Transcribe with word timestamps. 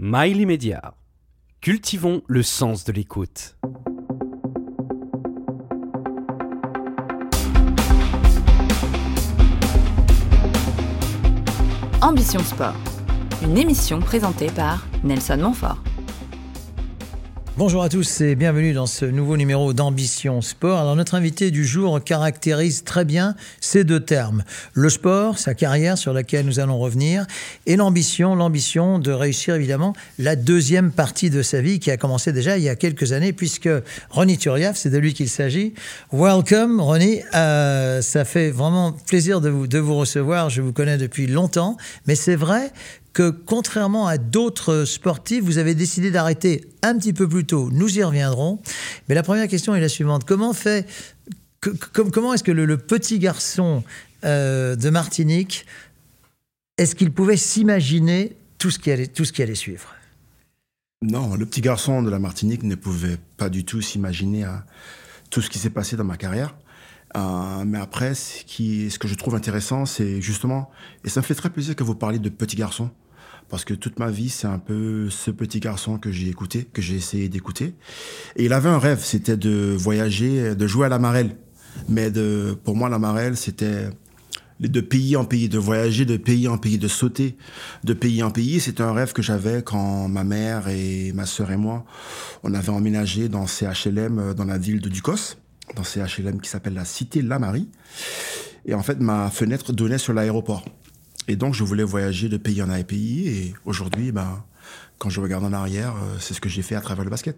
Mail 0.00 0.40
immédiat. 0.40 0.94
Cultivons 1.60 2.22
le 2.28 2.44
sens 2.44 2.84
de 2.84 2.92
l'écoute. 2.92 3.58
Ambition 12.00 12.38
Sport, 12.38 12.76
une 13.42 13.58
émission 13.58 13.98
présentée 13.98 14.52
par 14.52 14.86
Nelson 15.02 15.38
Montfort. 15.38 15.82
Bonjour 17.58 17.82
à 17.82 17.88
tous 17.88 18.20
et 18.20 18.36
bienvenue 18.36 18.72
dans 18.72 18.86
ce 18.86 19.04
nouveau 19.04 19.36
numéro 19.36 19.72
d'Ambition 19.72 20.40
Sport. 20.42 20.78
Alors 20.78 20.94
notre 20.94 21.16
invité 21.16 21.50
du 21.50 21.66
jour 21.66 22.00
caractérise 22.00 22.84
très 22.84 23.04
bien 23.04 23.34
ces 23.60 23.82
deux 23.82 23.98
termes. 23.98 24.44
Le 24.74 24.88
sport, 24.88 25.38
sa 25.38 25.54
carrière 25.54 25.98
sur 25.98 26.12
laquelle 26.12 26.46
nous 26.46 26.60
allons 26.60 26.78
revenir, 26.78 27.26
et 27.66 27.74
l'ambition, 27.74 28.36
l'ambition 28.36 29.00
de 29.00 29.10
réussir 29.10 29.56
évidemment 29.56 29.92
la 30.20 30.36
deuxième 30.36 30.92
partie 30.92 31.30
de 31.30 31.42
sa 31.42 31.60
vie 31.60 31.80
qui 31.80 31.90
a 31.90 31.96
commencé 31.96 32.32
déjà 32.32 32.58
il 32.58 32.62
y 32.62 32.68
a 32.68 32.76
quelques 32.76 33.10
années 33.10 33.32
puisque 33.32 33.68
Ronnie 34.08 34.38
Turiaf, 34.38 34.76
c'est 34.76 34.90
de 34.90 34.98
lui 34.98 35.12
qu'il 35.12 35.28
s'agit. 35.28 35.74
Welcome 36.12 36.80
Ronnie, 36.80 37.22
euh, 37.34 38.02
ça 38.02 38.24
fait 38.24 38.52
vraiment 38.52 38.92
plaisir 38.92 39.40
de 39.40 39.48
vous, 39.48 39.66
de 39.66 39.80
vous 39.80 39.96
recevoir, 39.96 40.48
je 40.48 40.62
vous 40.62 40.72
connais 40.72 40.96
depuis 40.96 41.26
longtemps, 41.26 41.76
mais 42.06 42.14
c'est 42.14 42.36
vrai 42.36 42.70
que 43.18 43.30
contrairement 43.30 44.06
à 44.06 44.16
d'autres 44.16 44.84
sportifs, 44.84 45.42
vous 45.42 45.58
avez 45.58 45.74
décidé 45.74 46.12
d'arrêter 46.12 46.68
un 46.82 46.96
petit 46.96 47.12
peu 47.12 47.28
plus 47.28 47.44
tôt. 47.44 47.68
Nous 47.72 47.98
y 47.98 48.04
reviendrons. 48.04 48.60
Mais 49.08 49.16
la 49.16 49.24
première 49.24 49.48
question 49.48 49.74
est 49.74 49.80
la 49.80 49.88
suivante. 49.88 50.22
Comment 50.24 50.52
fait, 50.52 50.88
comment 51.92 52.32
est-ce 52.32 52.44
que 52.44 52.52
le, 52.52 52.78
petit 52.78 53.18
garçon 53.18 53.82
euh, 54.24 54.76
de 54.76 54.88
Martinique, 54.88 55.66
est-ce 56.76 56.94
qu'il 56.94 57.10
pouvait 57.10 57.36
s'imaginer 57.36 58.36
tout 58.56 58.70
ce 58.70 58.78
qui 58.78 58.92
allait, 58.92 59.08
tout 59.08 59.24
ce 59.24 59.32
qui 59.32 59.42
allait 59.42 59.56
suivre? 59.56 59.96
Non, 61.02 61.34
le 61.34 61.44
petit 61.44 61.60
garçon 61.60 62.04
de 62.04 62.10
la 62.10 62.20
Martinique 62.20 62.62
ne 62.62 62.76
pouvait 62.76 63.18
pas 63.36 63.48
du 63.48 63.64
tout 63.64 63.82
s'imaginer 63.82 64.44
à 64.44 64.64
tout 65.28 65.40
ce 65.40 65.50
qui 65.50 65.58
s'est 65.58 65.70
passé 65.70 65.96
dans 65.96 66.04
ma 66.04 66.16
carrière. 66.16 66.54
Euh, 67.16 67.64
mais 67.66 67.78
après, 67.78 68.14
ce 68.14 68.96
que 68.96 69.08
je 69.08 69.14
trouve 69.16 69.34
intéressant, 69.34 69.86
c'est 69.86 70.22
justement, 70.22 70.70
et 71.04 71.08
ça 71.08 71.18
me 71.18 71.24
fait 71.24 71.34
très 71.34 71.50
plaisir 71.50 71.74
que 71.74 71.82
vous 71.82 71.96
parliez 71.96 72.20
de 72.20 72.28
petit 72.28 72.54
garçon, 72.54 72.92
parce 73.48 73.64
que 73.64 73.74
toute 73.74 73.98
ma 73.98 74.10
vie, 74.10 74.28
c'est 74.28 74.46
un 74.46 74.58
peu 74.58 75.08
ce 75.10 75.30
petit 75.30 75.60
garçon 75.60 75.98
que 75.98 76.12
j'ai 76.12 76.28
écouté, 76.28 76.68
que 76.72 76.82
j'ai 76.82 76.96
essayé 76.96 77.28
d'écouter. 77.28 77.74
Et 78.36 78.44
il 78.44 78.52
avait 78.52 78.68
un 78.68 78.78
rêve, 78.78 79.00
c'était 79.02 79.36
de 79.36 79.74
voyager, 79.76 80.54
de 80.54 80.66
jouer 80.66 80.86
à 80.86 80.88
la 80.88 80.98
marelle. 80.98 81.36
Mais 81.88 82.10
de, 82.10 82.56
pour 82.64 82.76
moi, 82.76 82.88
la 82.88 82.98
marelle, 82.98 83.36
c'était 83.36 83.88
de 84.60 84.80
pays 84.80 85.16
en 85.16 85.24
pays, 85.24 85.48
de 85.48 85.58
voyager 85.58 86.04
de 86.04 86.16
pays 86.16 86.48
en 86.48 86.58
pays, 86.58 86.78
de 86.78 86.88
sauter 86.88 87.36
de 87.84 87.92
pays 87.92 88.22
en 88.22 88.30
pays. 88.30 88.60
C'était 88.60 88.82
un 88.82 88.92
rêve 88.92 89.12
que 89.12 89.22
j'avais 89.22 89.62
quand 89.62 90.08
ma 90.08 90.24
mère 90.24 90.68
et 90.68 91.12
ma 91.12 91.26
sœur 91.26 91.50
et 91.50 91.56
moi, 91.56 91.84
on 92.42 92.54
avait 92.54 92.70
emménagé 92.70 93.28
dans 93.28 93.46
CHLM 93.46 94.18
euh, 94.18 94.34
dans 94.34 94.44
la 94.44 94.58
ville 94.58 94.80
de 94.80 94.88
Ducos, 94.88 95.36
dans 95.76 95.84
CHLM 95.84 96.40
qui 96.40 96.50
s'appelle 96.50 96.74
la 96.74 96.84
Cité 96.84 97.22
La 97.22 97.38
Marie. 97.38 97.68
Et 98.66 98.74
en 98.74 98.82
fait, 98.82 99.00
ma 99.00 99.30
fenêtre 99.30 99.72
donnait 99.72 99.98
sur 99.98 100.12
l'aéroport. 100.12 100.64
Et 101.28 101.36
donc, 101.36 101.54
je 101.54 101.62
voulais 101.62 101.84
voyager 101.84 102.28
de 102.28 102.38
pays 102.38 102.62
en 102.62 102.82
pays. 102.82 103.28
Et 103.28 103.54
aujourd'hui, 103.66 104.12
ben, 104.12 104.42
quand 104.98 105.10
je 105.10 105.20
regarde 105.20 105.44
en 105.44 105.52
arrière, 105.52 105.94
euh, 105.94 106.16
c'est 106.18 106.34
ce 106.34 106.40
que 106.40 106.48
j'ai 106.48 106.62
fait 106.62 106.74
à 106.74 106.80
travers 106.80 107.04
le 107.04 107.10
basket. 107.10 107.36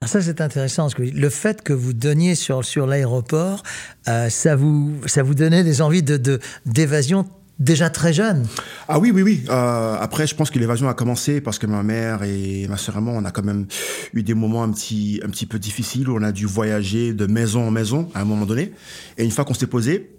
Ah, 0.00 0.08
ça, 0.08 0.20
c'est 0.20 0.40
intéressant. 0.40 0.88
que 0.90 1.02
le 1.02 1.30
fait 1.30 1.62
que 1.62 1.72
vous 1.72 1.92
donniez 1.92 2.34
sur, 2.34 2.64
sur 2.64 2.86
l'aéroport, 2.86 3.62
euh, 4.08 4.28
ça, 4.28 4.56
vous, 4.56 5.00
ça 5.06 5.22
vous 5.22 5.34
donnait 5.34 5.64
des 5.64 5.82
envies 5.82 6.02
de, 6.02 6.40
d'évasion 6.66 7.26
déjà 7.60 7.90
très 7.90 8.12
jeune. 8.12 8.46
Ah 8.88 8.98
oui, 8.98 9.10
oui, 9.12 9.22
oui. 9.22 9.44
Euh, 9.48 9.96
après, 10.00 10.26
je 10.26 10.34
pense 10.34 10.50
que 10.50 10.58
l'évasion 10.58 10.88
a 10.88 10.94
commencé 10.94 11.40
parce 11.40 11.58
que 11.58 11.66
ma 11.66 11.82
mère 11.82 12.22
et 12.22 12.66
ma 12.68 12.76
sœur 12.76 12.96
et 12.98 13.00
moi, 13.00 13.14
on 13.16 13.24
a 13.24 13.30
quand 13.30 13.44
même 13.44 13.66
eu 14.14 14.22
des 14.22 14.34
moments 14.34 14.62
un 14.62 14.70
petit, 14.70 15.20
un 15.24 15.28
petit 15.28 15.46
peu 15.46 15.58
difficiles 15.58 16.08
où 16.08 16.16
on 16.16 16.22
a 16.22 16.32
dû 16.32 16.46
voyager 16.46 17.12
de 17.12 17.26
maison 17.26 17.66
en 17.66 17.70
maison 17.70 18.08
à 18.14 18.20
un 18.20 18.24
moment 18.24 18.46
donné. 18.46 18.72
Et 19.16 19.24
une 19.24 19.30
fois 19.30 19.44
qu'on 19.44 19.54
s'est 19.54 19.66
posé, 19.66 20.17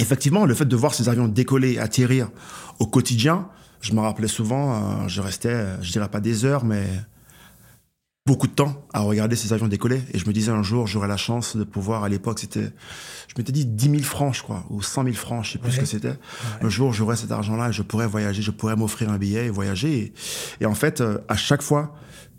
effectivement, 0.00 0.46
le 0.46 0.54
fait 0.54 0.64
de 0.64 0.76
voir 0.76 0.94
ces 0.94 1.08
avions 1.08 1.28
décoller, 1.28 1.78
atterrir 1.78 2.30
au 2.78 2.86
quotidien, 2.86 3.48
je 3.80 3.92
me 3.92 4.00
rappelais 4.00 4.28
souvent, 4.28 4.74
euh, 4.74 5.08
je 5.08 5.20
restais, 5.20 5.66
je 5.82 5.92
dirais 5.92 6.08
pas 6.08 6.20
des 6.20 6.44
heures, 6.44 6.64
mais 6.64 6.86
beaucoup 8.26 8.46
de 8.46 8.52
temps 8.52 8.86
à 8.92 9.00
regarder 9.00 9.34
ces 9.34 9.52
avions 9.52 9.66
décoller. 9.66 10.02
Et 10.12 10.18
je 10.18 10.26
me 10.26 10.32
disais 10.32 10.52
un 10.52 10.62
jour, 10.62 10.86
j'aurais 10.86 11.08
la 11.08 11.16
chance 11.16 11.56
de 11.56 11.64
pouvoir, 11.64 12.04
à 12.04 12.08
l'époque, 12.08 12.38
c'était, 12.38 12.70
je 13.28 13.34
m'étais 13.36 13.52
dit 13.52 13.66
10 13.66 13.90
000 13.90 14.02
francs, 14.02 14.34
je 14.34 14.42
crois, 14.42 14.64
ou 14.70 14.82
100 14.82 15.04
000 15.04 15.16
francs, 15.16 15.44
je 15.44 15.52
sais 15.52 15.58
plus 15.58 15.72
ce 15.72 15.80
que 15.80 15.86
c'était. 15.86 16.14
Un 16.60 16.68
jour, 16.68 16.92
j'aurais 16.92 17.16
cet 17.16 17.32
argent-là 17.32 17.70
et 17.70 17.72
je 17.72 17.82
pourrais 17.82 18.06
voyager, 18.06 18.42
je 18.42 18.50
pourrais 18.50 18.76
m'offrir 18.76 19.10
un 19.10 19.18
billet 19.18 19.46
et 19.46 19.50
voyager. 19.50 20.12
et 20.60 20.66
en 20.66 20.74
fait, 20.74 21.00
euh, 21.00 21.18
à 21.28 21.36
chaque 21.36 21.62
fois 21.62 21.94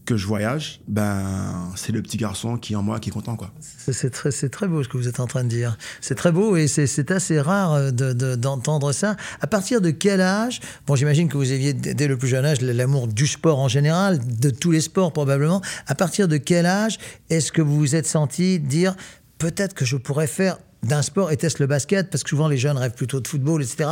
que 0.05 0.17
je 0.17 0.25
voyage, 0.25 0.81
ben 0.87 1.71
c'est 1.75 1.91
le 1.91 2.01
petit 2.01 2.17
garçon 2.17 2.57
qui 2.57 2.73
est 2.73 2.75
en 2.75 2.81
moi 2.81 2.99
qui 2.99 3.09
est 3.09 3.11
content 3.13 3.35
quoi. 3.35 3.51
C'est 3.59 4.09
très 4.09 4.31
c'est 4.31 4.49
très 4.49 4.67
beau 4.67 4.83
ce 4.83 4.89
que 4.89 4.97
vous 4.97 5.07
êtes 5.07 5.19
en 5.19 5.27
train 5.27 5.43
de 5.43 5.49
dire. 5.49 5.77
C'est 6.01 6.15
très 6.15 6.31
beau 6.31 6.55
et 6.55 6.67
c'est 6.67 7.11
assez 7.11 7.39
rare 7.39 7.73
euh, 7.73 7.91
d'entendre 7.91 8.87
de, 8.89 8.93
ça. 8.93 9.15
À 9.41 9.47
partir 9.47 9.79
de 9.79 9.91
quel 9.91 10.21
âge 10.21 10.59
Bon, 10.87 10.95
j'imagine 10.95 11.29
que 11.29 11.37
vous 11.37 11.51
aviez 11.51 11.73
dès 11.73 12.07
le 12.07 12.17
plus 12.17 12.27
jeune 12.27 12.45
âge 12.45 12.61
l'amour 12.61 13.07
du 13.07 13.27
sport 13.27 13.59
en 13.59 13.67
général, 13.67 14.19
de 14.25 14.49
tous 14.49 14.71
les 14.71 14.81
sports 14.81 15.13
probablement. 15.13 15.61
À 15.87 15.95
partir 15.95 16.27
de 16.27 16.37
quel 16.37 16.65
âge 16.65 16.97
est-ce 17.29 17.51
que 17.51 17.61
vous 17.61 17.77
vous 17.77 17.95
êtes 17.95 18.07
senti 18.07 18.59
dire 18.59 18.95
peut-être 19.37 19.73
que 19.73 19.85
je 19.85 19.97
pourrais 19.97 20.27
faire 20.27 20.57
d'un 20.83 21.03
sport 21.03 21.31
était-ce 21.31 21.57
le 21.59 21.67
basket? 21.67 22.09
Parce 22.09 22.23
que 22.23 22.29
souvent 22.29 22.47
les 22.47 22.57
jeunes 22.57 22.77
rêvent 22.77 22.95
plutôt 22.95 23.19
de 23.19 23.27
football 23.27 23.61
etc. 23.61 23.91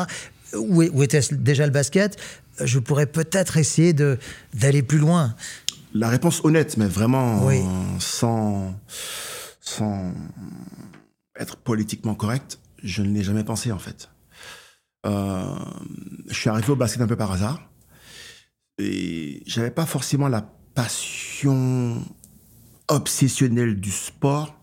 Ou, 0.55 1.03
était-ce 1.03 1.35
déjà 1.35 1.65
le 1.65 1.71
basket? 1.71 2.17
Je 2.63 2.79
pourrais 2.79 3.05
peut-être 3.05 3.57
essayer 3.57 3.93
d'aller 3.93 4.81
plus 4.81 4.97
loin. 4.97 5.35
La 5.93 6.09
réponse 6.09 6.41
honnête, 6.43 6.77
mais 6.77 6.87
vraiment 6.87 7.49
sans, 7.99 8.75
sans 9.59 10.13
être 11.39 11.57
politiquement 11.57 12.15
correct, 12.15 12.59
je 12.83 13.01
ne 13.01 13.13
l'ai 13.13 13.23
jamais 13.23 13.43
pensé 13.43 13.71
en 13.71 13.79
fait. 13.79 14.09
Euh, 15.05 15.55
je 16.27 16.33
suis 16.33 16.49
arrivé 16.49 16.69
au 16.69 16.75
basket 16.75 17.01
un 17.01 17.07
peu 17.07 17.15
par 17.15 17.31
hasard 17.31 17.71
et 18.77 19.41
j'avais 19.45 19.71
pas 19.71 19.85
forcément 19.85 20.27
la 20.27 20.41
passion 20.75 22.03
obsessionnelle 22.89 23.79
du 23.79 23.91
sport, 23.91 24.55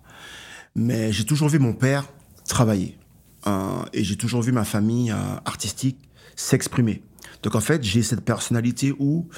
mais 0.75 1.12
j'ai 1.12 1.25
toujours 1.25 1.48
vu 1.48 1.58
mon 1.58 1.72
père 1.72 2.06
travailler 2.47 2.98
euh, 3.47 3.82
et 3.93 4.04
j'ai 4.04 4.16
toujours 4.16 4.43
vu 4.43 4.53
ma 4.53 4.64
famille 4.64 5.10
euh, 5.10 5.37
artistique 5.44 5.98
s'exprimer. 6.34 7.03
Donc 7.43 7.54
en 7.54 7.60
fait, 7.60 7.82
j'ai 7.82 8.03
cette 8.03 8.25
personnalité 8.25 8.93
où 8.98 9.28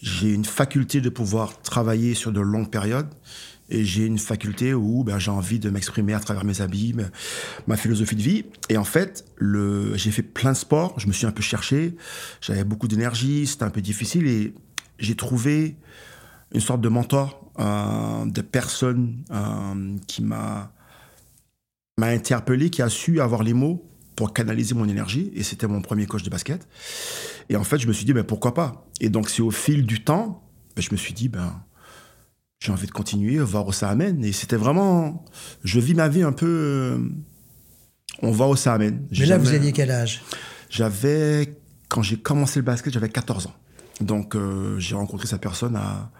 j'ai 0.00 0.32
une 0.32 0.44
faculté 0.44 1.00
de 1.00 1.08
pouvoir 1.08 1.60
travailler 1.62 2.14
sur 2.14 2.32
de 2.32 2.40
longues 2.40 2.70
périodes 2.70 3.12
et 3.70 3.84
j'ai 3.84 4.06
une 4.06 4.18
faculté 4.18 4.72
où 4.74 5.04
ben, 5.04 5.18
j'ai 5.18 5.30
envie 5.30 5.58
de 5.58 5.68
m'exprimer 5.70 6.14
à 6.14 6.20
travers 6.20 6.44
mes 6.44 6.60
habits, 6.60 6.94
ma 7.66 7.76
philosophie 7.76 8.16
de 8.16 8.22
vie. 8.22 8.44
Et 8.68 8.78
en 8.78 8.84
fait, 8.84 9.26
j'ai 9.40 10.10
fait 10.10 10.22
plein 10.22 10.52
de 10.52 10.56
sports, 10.56 10.98
je 10.98 11.06
me 11.06 11.12
suis 11.12 11.26
un 11.26 11.32
peu 11.32 11.42
cherché, 11.42 11.94
j'avais 12.40 12.64
beaucoup 12.64 12.88
d'énergie, 12.88 13.46
c'était 13.46 13.64
un 13.64 13.70
peu 13.70 13.82
difficile 13.82 14.26
et 14.26 14.54
j'ai 14.98 15.16
trouvé 15.16 15.76
une 16.54 16.60
sorte 16.60 16.80
de 16.80 16.88
mentor, 16.88 17.44
euh, 17.58 18.24
de 18.24 18.40
personne 18.40 19.22
euh, 19.30 19.96
qui 20.06 20.22
m'a 20.22 20.72
m'a 21.98 22.06
interpellé, 22.06 22.70
qui 22.70 22.80
a 22.80 22.88
su 22.88 23.20
avoir 23.20 23.42
les 23.42 23.52
mots 23.52 23.84
pour 24.18 24.32
canaliser 24.32 24.74
mon 24.74 24.88
énergie. 24.88 25.30
Et 25.36 25.44
c'était 25.44 25.68
mon 25.68 25.80
premier 25.80 26.06
coach 26.06 26.24
de 26.24 26.28
basket. 26.28 26.66
Et 27.48 27.54
en 27.54 27.62
fait, 27.62 27.78
je 27.78 27.86
me 27.86 27.92
suis 27.92 28.04
dit, 28.04 28.12
ben, 28.12 28.24
pourquoi 28.24 28.52
pas? 28.52 28.84
Et 29.00 29.10
donc, 29.10 29.30
c'est 29.30 29.42
au 29.42 29.52
fil 29.52 29.86
du 29.86 30.02
temps, 30.02 30.42
ben, 30.74 30.82
je 30.82 30.88
me 30.90 30.96
suis 30.96 31.14
dit, 31.14 31.28
ben, 31.28 31.54
j'ai 32.58 32.72
envie 32.72 32.88
de 32.88 32.92
continuer, 32.92 33.38
voir 33.38 33.68
où 33.68 33.72
ça 33.72 33.88
amène. 33.88 34.24
Et 34.24 34.32
c'était 34.32 34.56
vraiment. 34.56 35.24
Je 35.62 35.78
vis 35.78 35.94
ma 35.94 36.08
vie 36.08 36.22
un 36.22 36.32
peu. 36.32 36.48
Euh, 36.48 36.98
on 38.20 38.32
voit 38.32 38.48
où 38.48 38.56
ça 38.56 38.74
amène. 38.74 39.06
Mais 39.16 39.26
là, 39.26 39.38
vous 39.38 39.52
aviez 39.52 39.70
quel 39.70 39.92
âge? 39.92 40.24
J'avais. 40.68 41.54
Quand 41.88 42.02
j'ai 42.02 42.16
commencé 42.16 42.58
le 42.58 42.64
basket, 42.64 42.92
j'avais 42.92 43.08
14 43.08 43.46
ans. 43.46 43.54
Donc, 44.00 44.34
euh, 44.34 44.80
j'ai 44.80 44.96
rencontré 44.96 45.28
cette 45.28 45.40
personne 45.40 45.76
à, 45.76 46.10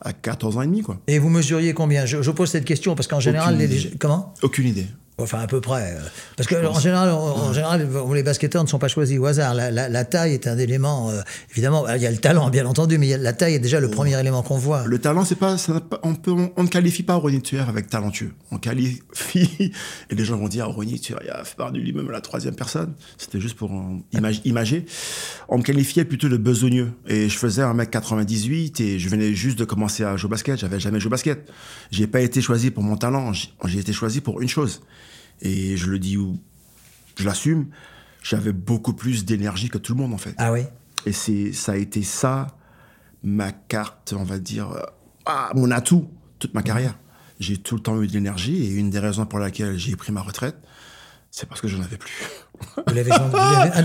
à 0.00 0.12
14 0.12 0.56
ans 0.56 0.62
et 0.62 0.66
demi, 0.66 0.82
quoi. 0.82 1.00
Et 1.08 1.18
vous 1.18 1.28
mesuriez 1.30 1.74
combien? 1.74 2.06
Je, 2.06 2.22
je, 2.22 2.30
pose 2.30 2.48
cette 2.48 2.64
question 2.64 2.94
parce 2.94 3.08
qu'en 3.08 3.18
général, 3.18 3.58
les, 3.58 3.90
comment? 3.98 4.34
Aucune 4.42 4.68
idée. 4.68 4.86
Enfin, 5.20 5.40
à 5.40 5.46
peu 5.46 5.60
près. 5.60 5.94
Euh, 5.96 6.00
parce 6.36 6.48
que 6.48 6.54
en 6.66 6.78
général, 6.78 7.10
en, 7.10 7.52
général, 7.52 7.88
les 8.14 8.22
basketteurs 8.22 8.62
ne 8.62 8.68
sont 8.68 8.78
pas 8.78 8.88
choisis 8.88 9.18
au 9.18 9.26
hasard. 9.26 9.54
La, 9.54 10.04
taille 10.04 10.34
est 10.34 10.46
un 10.46 10.58
élément. 10.58 11.10
Euh, 11.10 11.20
évidemment, 11.50 11.86
il 11.88 12.02
y 12.02 12.06
a 12.06 12.10
le 12.10 12.16
talent, 12.16 12.50
bien 12.50 12.66
entendu, 12.66 12.98
mais 12.98 13.16
la 13.16 13.32
taille 13.32 13.54
est 13.54 13.60
déjà 13.60 13.80
le 13.80 13.88
oh. 13.88 13.90
premier 13.90 14.18
élément 14.18 14.42
qu'on 14.42 14.58
voit. 14.58 14.84
Le 14.86 14.98
talent, 14.98 15.24
c'est 15.24 15.36
pas, 15.36 15.56
on, 16.02 16.14
peut, 16.14 16.34
on, 16.56 16.62
ne 16.62 16.68
qualifie 16.68 17.02
pas 17.02 17.14
Ronny 17.14 17.42
Tuer 17.42 17.60
avec 17.60 17.88
talentueux. 17.88 18.32
On 18.50 18.58
qualifie 18.58 19.72
et 20.10 20.14
les 20.14 20.24
gens 20.24 20.36
vont 20.36 20.48
dire 20.48 20.68
Ronny 20.68 20.98
Tuer, 20.98 21.16
il 21.22 21.30
a 21.30 21.44
fait 21.44 21.56
part 21.56 21.72
du 21.72 21.80
lui-même 21.80 22.10
la 22.10 22.20
troisième 22.20 22.54
personne. 22.54 22.94
C'était 23.18 23.40
juste 23.40 23.56
pour 23.56 23.70
imager. 24.44 24.86
On 25.48 25.58
me 25.58 25.62
qualifiait 25.62 26.04
plutôt 26.04 26.28
de 26.28 26.36
besogneux 26.36 26.92
et 27.06 27.28
je 27.28 27.38
faisais 27.38 27.62
1m98 27.62 28.82
et 28.82 28.98
je 28.98 29.08
venais 29.08 29.34
juste 29.34 29.58
de 29.58 29.64
commencer 29.64 30.04
à 30.04 30.16
jouer 30.16 30.26
au 30.26 30.30
basket. 30.30 30.58
J'avais 30.58 30.80
jamais 30.80 31.00
joué 31.00 31.08
au 31.08 31.10
basket. 31.10 31.50
J'ai 31.90 32.06
pas 32.06 32.20
été 32.20 32.40
choisi 32.40 32.70
pour 32.70 32.82
mon 32.82 32.96
talent. 32.96 33.32
J'ai 33.32 33.78
été 33.78 33.92
choisi 33.92 34.20
pour 34.20 34.40
une 34.40 34.48
chose 34.48 34.80
et 35.42 35.76
je 35.76 35.86
le 35.90 35.98
dis 35.98 36.16
ou 36.16 36.38
je 37.16 37.24
l'assume, 37.24 37.66
j'avais 38.22 38.52
beaucoup 38.52 38.92
plus 38.92 39.24
d'énergie 39.24 39.68
que 39.68 39.78
tout 39.78 39.94
le 39.94 40.00
monde 40.00 40.12
en 40.14 40.18
fait. 40.18 40.34
Ah 40.38 40.52
oui 40.52 40.62
Et 41.06 41.12
c'est 41.12 41.52
ça 41.52 41.72
a 41.72 41.76
été 41.76 42.02
ça 42.02 42.48
ma 43.22 43.52
carte, 43.52 44.14
on 44.16 44.24
va 44.24 44.38
dire, 44.38 44.70
euh, 44.70 44.80
ah, 45.26 45.50
mon 45.54 45.70
atout 45.70 46.08
toute 46.38 46.54
ma 46.54 46.62
carrière. 46.62 46.98
J'ai 47.38 47.56
tout 47.58 47.74
le 47.74 47.80
temps 47.82 48.00
eu 48.02 48.06
de 48.06 48.12
l'énergie 48.12 48.64
et 48.64 48.70
une 48.74 48.90
des 48.90 48.98
raisons 48.98 49.26
pour 49.26 49.38
laquelle 49.38 49.78
j'ai 49.78 49.94
pris 49.96 50.12
ma 50.12 50.20
retraite, 50.22 50.56
c'est 51.30 51.48
parce 51.48 51.60
que 51.60 51.68
je 51.68 51.76
n'en 51.76 51.84
avais 51.84 51.96
plus. 51.96 52.12
Vous 52.86 52.94
l'avez, 52.94 53.10
ah, 53.12 53.70
ah, 53.74 53.82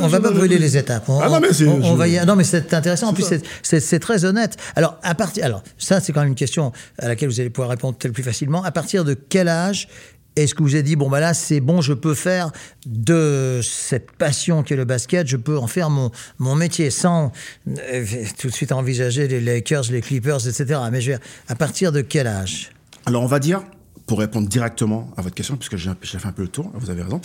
on 0.00 0.08
va 0.08 0.18
pas 0.20 0.32
brûler 0.32 0.58
les 0.58 0.76
étapes. 0.76 1.08
On, 1.08 1.20
Ah 1.20 1.28
non, 1.28 1.38
mais 1.40 1.52
c'est- 1.52 1.66
on- 1.66 1.76
on 1.78 1.92
je- 1.92 1.96
va 1.96 2.08
y- 2.08 2.24
non, 2.26 2.34
mais 2.34 2.42
c'est 2.42 2.74
intéressant. 2.74 3.08
En 3.08 3.12
plus, 3.12 3.24
c'est 3.62 4.00
très 4.00 4.24
honnête. 4.24 4.56
Alors, 4.74 4.98
à 5.04 5.14
partir, 5.14 5.44
alors, 5.44 5.62
ça, 5.78 6.00
c'est 6.00 6.12
quand 6.12 6.20
même 6.20 6.30
une 6.30 6.34
question 6.34 6.72
à 6.98 7.06
laquelle 7.06 7.28
vous 7.28 7.38
allez 7.40 7.50
pouvoir 7.50 7.70
répondre 7.70 7.96
peut-être 7.96 8.14
plus 8.14 8.24
facilement. 8.24 8.64
À 8.64 8.72
partir 8.72 9.04
de 9.04 9.14
quel 9.14 9.46
âge 9.48 9.86
est-ce 10.36 10.54
que 10.54 10.62
vous 10.62 10.74
avez 10.74 10.82
dit, 10.82 10.96
bon, 10.96 11.08
bah 11.08 11.20
là, 11.20 11.34
c'est 11.34 11.60
bon, 11.60 11.80
je 11.80 11.92
peux 11.92 12.14
faire 12.14 12.52
de 12.86 13.60
cette 13.62 14.12
passion 14.12 14.62
qui 14.62 14.74
est 14.74 14.76
le 14.76 14.84
basket, 14.84 15.26
je 15.26 15.36
peux 15.36 15.58
en 15.58 15.66
faire 15.66 15.90
mon, 15.90 16.10
mon 16.38 16.54
métier 16.54 16.90
sans 16.90 17.32
euh, 17.68 18.04
tout 18.38 18.48
de 18.48 18.52
suite 18.52 18.72
envisager 18.72 19.28
les 19.28 19.40
Lakers, 19.40 19.84
les 19.90 20.00
Clippers, 20.00 20.46
etc. 20.46 20.80
Mais 20.90 21.00
je 21.00 21.12
veux 21.12 21.18
dire, 21.18 21.26
à 21.48 21.54
partir 21.54 21.92
de 21.92 22.00
quel 22.00 22.26
âge? 22.26 22.70
Alors, 23.06 23.22
on 23.22 23.26
va 23.26 23.38
dire, 23.38 23.62
pour 24.06 24.18
répondre 24.18 24.48
directement 24.48 25.10
à 25.16 25.22
votre 25.22 25.34
question, 25.34 25.56
puisque 25.56 25.76
j'ai 25.76 26.18
fait 26.18 26.28
un 26.28 26.32
peu 26.32 26.42
le 26.42 26.48
tour, 26.48 26.70
vous 26.74 26.90
avez 26.90 27.02
raison. 27.02 27.20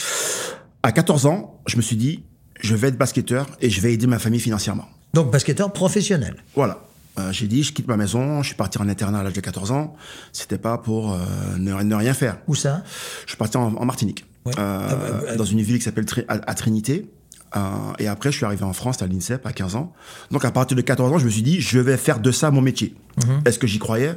À 0.83 0.91
14 0.91 1.25
ans, 1.25 1.59
je 1.67 1.77
me 1.77 1.81
suis 1.81 1.95
dit, 1.95 2.23
je 2.59 2.75
vais 2.75 2.89
être 2.89 2.97
basketteur 2.97 3.47
et 3.61 3.69
je 3.69 3.81
vais 3.81 3.93
aider 3.93 4.07
ma 4.07 4.19
famille 4.19 4.39
financièrement. 4.39 4.85
Donc, 5.13 5.31
basketteur 5.31 5.71
professionnel. 5.71 6.35
Voilà. 6.55 6.84
Euh, 7.17 7.31
j'ai 7.31 7.47
dit, 7.47 7.63
je 7.63 7.71
quitte 7.73 7.87
ma 7.87 7.97
maison, 7.97 8.41
je 8.43 8.47
suis 8.47 8.55
parti 8.55 8.77
en 8.77 8.89
internat 8.89 9.19
à 9.19 9.23
l'âge 9.23 9.33
de 9.33 9.41
14 9.41 9.71
ans. 9.71 9.95
C'était 10.33 10.57
pas 10.57 10.77
pour 10.77 11.13
euh, 11.13 11.17
ne, 11.57 11.73
ne 11.83 11.95
rien 11.95 12.13
faire. 12.13 12.37
Où 12.47 12.55
ça? 12.55 12.83
Je 13.25 13.31
suis 13.31 13.37
parti 13.37 13.57
en, 13.57 13.73
en 13.75 13.85
Martinique, 13.85 14.25
Ouais. 14.45 14.53
euh, 14.59 14.87
Ah 14.89 14.95
bah, 14.95 15.21
bah, 15.27 15.35
dans 15.37 15.45
une 15.45 15.61
ville 15.61 15.77
qui 15.77 15.83
s'appelle 15.83 16.05
à, 16.27 16.33
à 16.33 16.53
Trinité. 16.53 17.09
Et 17.99 18.07
après, 18.07 18.33
je 18.33 18.35
suis 18.37 18.45
arrivé 18.45 18.63
en 18.65 18.73
France, 18.73 19.01
à 19.01 19.07
l'INSEP, 19.07 19.45
à 19.45 19.53
15 19.53 19.75
ans. 19.77 19.93
Donc, 20.29 20.43
à 20.43 20.51
partir 20.51 20.75
de 20.75 20.81
14 20.81 21.13
ans, 21.13 21.17
je 21.17 21.23
me 21.25 21.29
suis 21.29 21.41
dit, 21.41 21.61
je 21.61 21.79
vais 21.79 21.95
faire 21.95 22.19
de 22.19 22.29
ça 22.29 22.51
mon 22.51 22.59
métier. 22.59 22.95
Mhm. 23.25 23.43
Est-ce 23.45 23.59
que 23.59 23.65
j'y 23.65 23.79
croyais? 23.79 24.15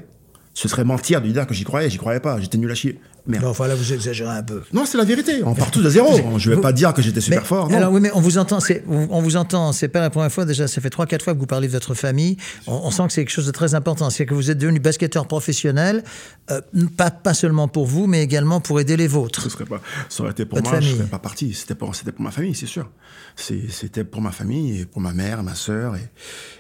Ce 0.61 0.67
serait 0.67 0.83
mentir 0.83 1.23
de 1.23 1.29
dire 1.31 1.47
que 1.47 1.55
j'y 1.55 1.63
croyais. 1.63 1.89
J'y 1.89 1.99
croyais 1.99 2.19
pas. 2.19 2.41
J'étais 2.41 2.59
nul 2.59 2.69
à 2.69 2.75
chier. 2.75 2.99
Merde. 3.29 3.45
Non, 3.45 3.51
enfin 3.51 3.69
là, 3.69 3.77
vous 3.77 3.93
exagérez 3.93 4.39
un 4.39 4.43
peu. 4.43 4.63
Non, 4.73 4.85
c'est 4.87 4.99
la 4.99 5.05
vérité. 5.05 5.45
On 5.45 5.55
part 5.55 5.71
tous 5.71 5.83
de 5.83 5.89
zéro. 5.89 6.09
Je 6.37 6.51
vais 6.51 6.57
Vous- 6.57 6.63
pas 6.63 6.73
dire 6.73 6.93
que 6.95 7.01
j'étais 7.01 7.21
super 7.21 7.43
Mais- 7.43 7.47
fort. 7.47 7.69
Non. 7.71 7.77
Alors 7.77 7.93
oui, 7.93 8.01
mais 8.01 8.11
on 8.13 8.21
vous 8.21 8.39
entend, 8.39 8.59
on 8.89 9.21
vous 9.23 9.37
entend, 9.37 9.71
c'est 9.73 9.87
pas 9.87 10.01
la 10.01 10.11
première 10.11 10.33
fois 10.33 10.45
déjà, 10.47 10.67
ça 10.67 10.81
fait 10.81 10.91
trois, 10.91 11.07
quatre 11.07 11.23
fois 11.23 11.35
que 11.35 11.39
vous 11.39 11.47
parlez 11.47 11.69
de 11.69 11.73
votre 11.73 11.95
famille. 11.95 12.39
On, 12.67 12.73
on 12.73 12.91
sent 12.91 13.05
que 13.07 13.13
c'est 13.13 13.21
quelque 13.25 13.31
chose 13.35 13.47
de 13.47 13.53
très 13.53 13.77
important, 13.77 14.11
c'est 14.11 14.27
que 14.27 14.35
vous 14.35 14.51
êtes 14.51 14.59
devenu 14.59 14.81
basketteur 14.81 15.29
professionnel, 15.29 16.03
euh, 16.51 16.61
pas, 16.97 17.13
pas 17.13 17.35
seulement 17.35 17.69
pour 17.69 17.87
vous, 17.87 18.09
mais 18.09 18.23
également 18.25 18.61
pour 18.61 18.81
aider 18.81 18.97
les 18.97 19.07
vôtres. 19.07 19.43
Ce 19.43 19.51
serait 19.51 19.65
pas, 19.67 19.81
ça 20.09 20.25
aurait 20.25 20.33
été 20.33 20.45
pour 20.45 20.59
Votre 20.59 20.71
moi, 20.71 20.81
je 20.81 20.87
famille. 20.87 20.99
serais 20.99 21.09
pas 21.11 21.19
parti. 21.21 21.55
C'était 21.55 21.77
pour, 21.77 21.95
c'était 21.95 22.11
pour 22.13 22.23
ma 22.25 22.33
famille, 22.33 22.57
c'est 22.57 22.67
sûr. 22.67 22.91
C'était 23.37 24.03
pour 24.05 24.23
ma 24.23 24.33
famille 24.33 24.81
et 24.81 24.85
pour 24.87 25.01
ma 25.03 25.13
mère, 25.13 25.43
ma 25.45 25.55
sœur 25.55 25.95
et, 25.95 26.09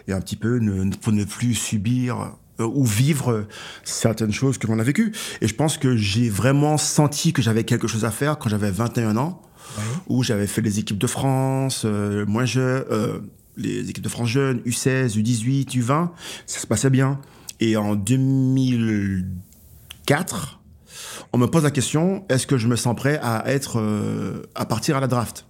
et 0.06 0.12
un 0.12 0.20
petit 0.20 0.36
peu 0.36 0.58
ne, 0.58 0.94
pour 0.94 1.12
ne 1.12 1.24
plus 1.24 1.54
subir 1.54 2.36
ou 2.66 2.84
vivre 2.84 3.32
euh, 3.32 3.46
certaines 3.84 4.32
choses 4.32 4.58
que 4.58 4.66
l'on 4.66 4.78
a 4.78 4.82
vécues. 4.82 5.12
Et 5.40 5.48
je 5.48 5.54
pense 5.54 5.78
que 5.78 5.96
j'ai 5.96 6.28
vraiment 6.28 6.76
senti 6.78 7.32
que 7.32 7.42
j'avais 7.42 7.64
quelque 7.64 7.88
chose 7.88 8.04
à 8.04 8.10
faire 8.10 8.38
quand 8.38 8.48
j'avais 8.50 8.70
21 8.70 9.16
ans, 9.16 9.40
où 10.08 10.22
j'avais 10.22 10.46
fait 10.46 10.60
les 10.62 10.78
équipes 10.78 10.98
de 10.98 11.06
France, 11.06 11.82
euh, 11.84 12.24
moi 12.26 12.44
je, 12.44 12.60
euh, 12.60 13.20
les 13.56 13.88
équipes 13.90 14.04
de 14.04 14.08
France 14.08 14.28
jeunes, 14.28 14.60
U16, 14.66 15.16
U18, 15.16 15.76
U20, 15.78 16.10
ça 16.46 16.60
se 16.60 16.66
passait 16.66 16.90
bien. 16.90 17.20
Et 17.60 17.76
en 17.76 17.94
2004, 17.94 20.60
on 21.32 21.38
me 21.38 21.46
pose 21.46 21.64
la 21.64 21.70
question 21.70 22.24
est-ce 22.28 22.46
que 22.46 22.56
je 22.58 22.68
me 22.68 22.76
sens 22.76 22.94
prêt 22.96 23.18
à 23.22 23.44
être 23.50 23.78
euh, 23.80 24.42
à 24.54 24.64
partir 24.64 24.96
à 24.96 25.00
la 25.00 25.06
draft? 25.06 25.46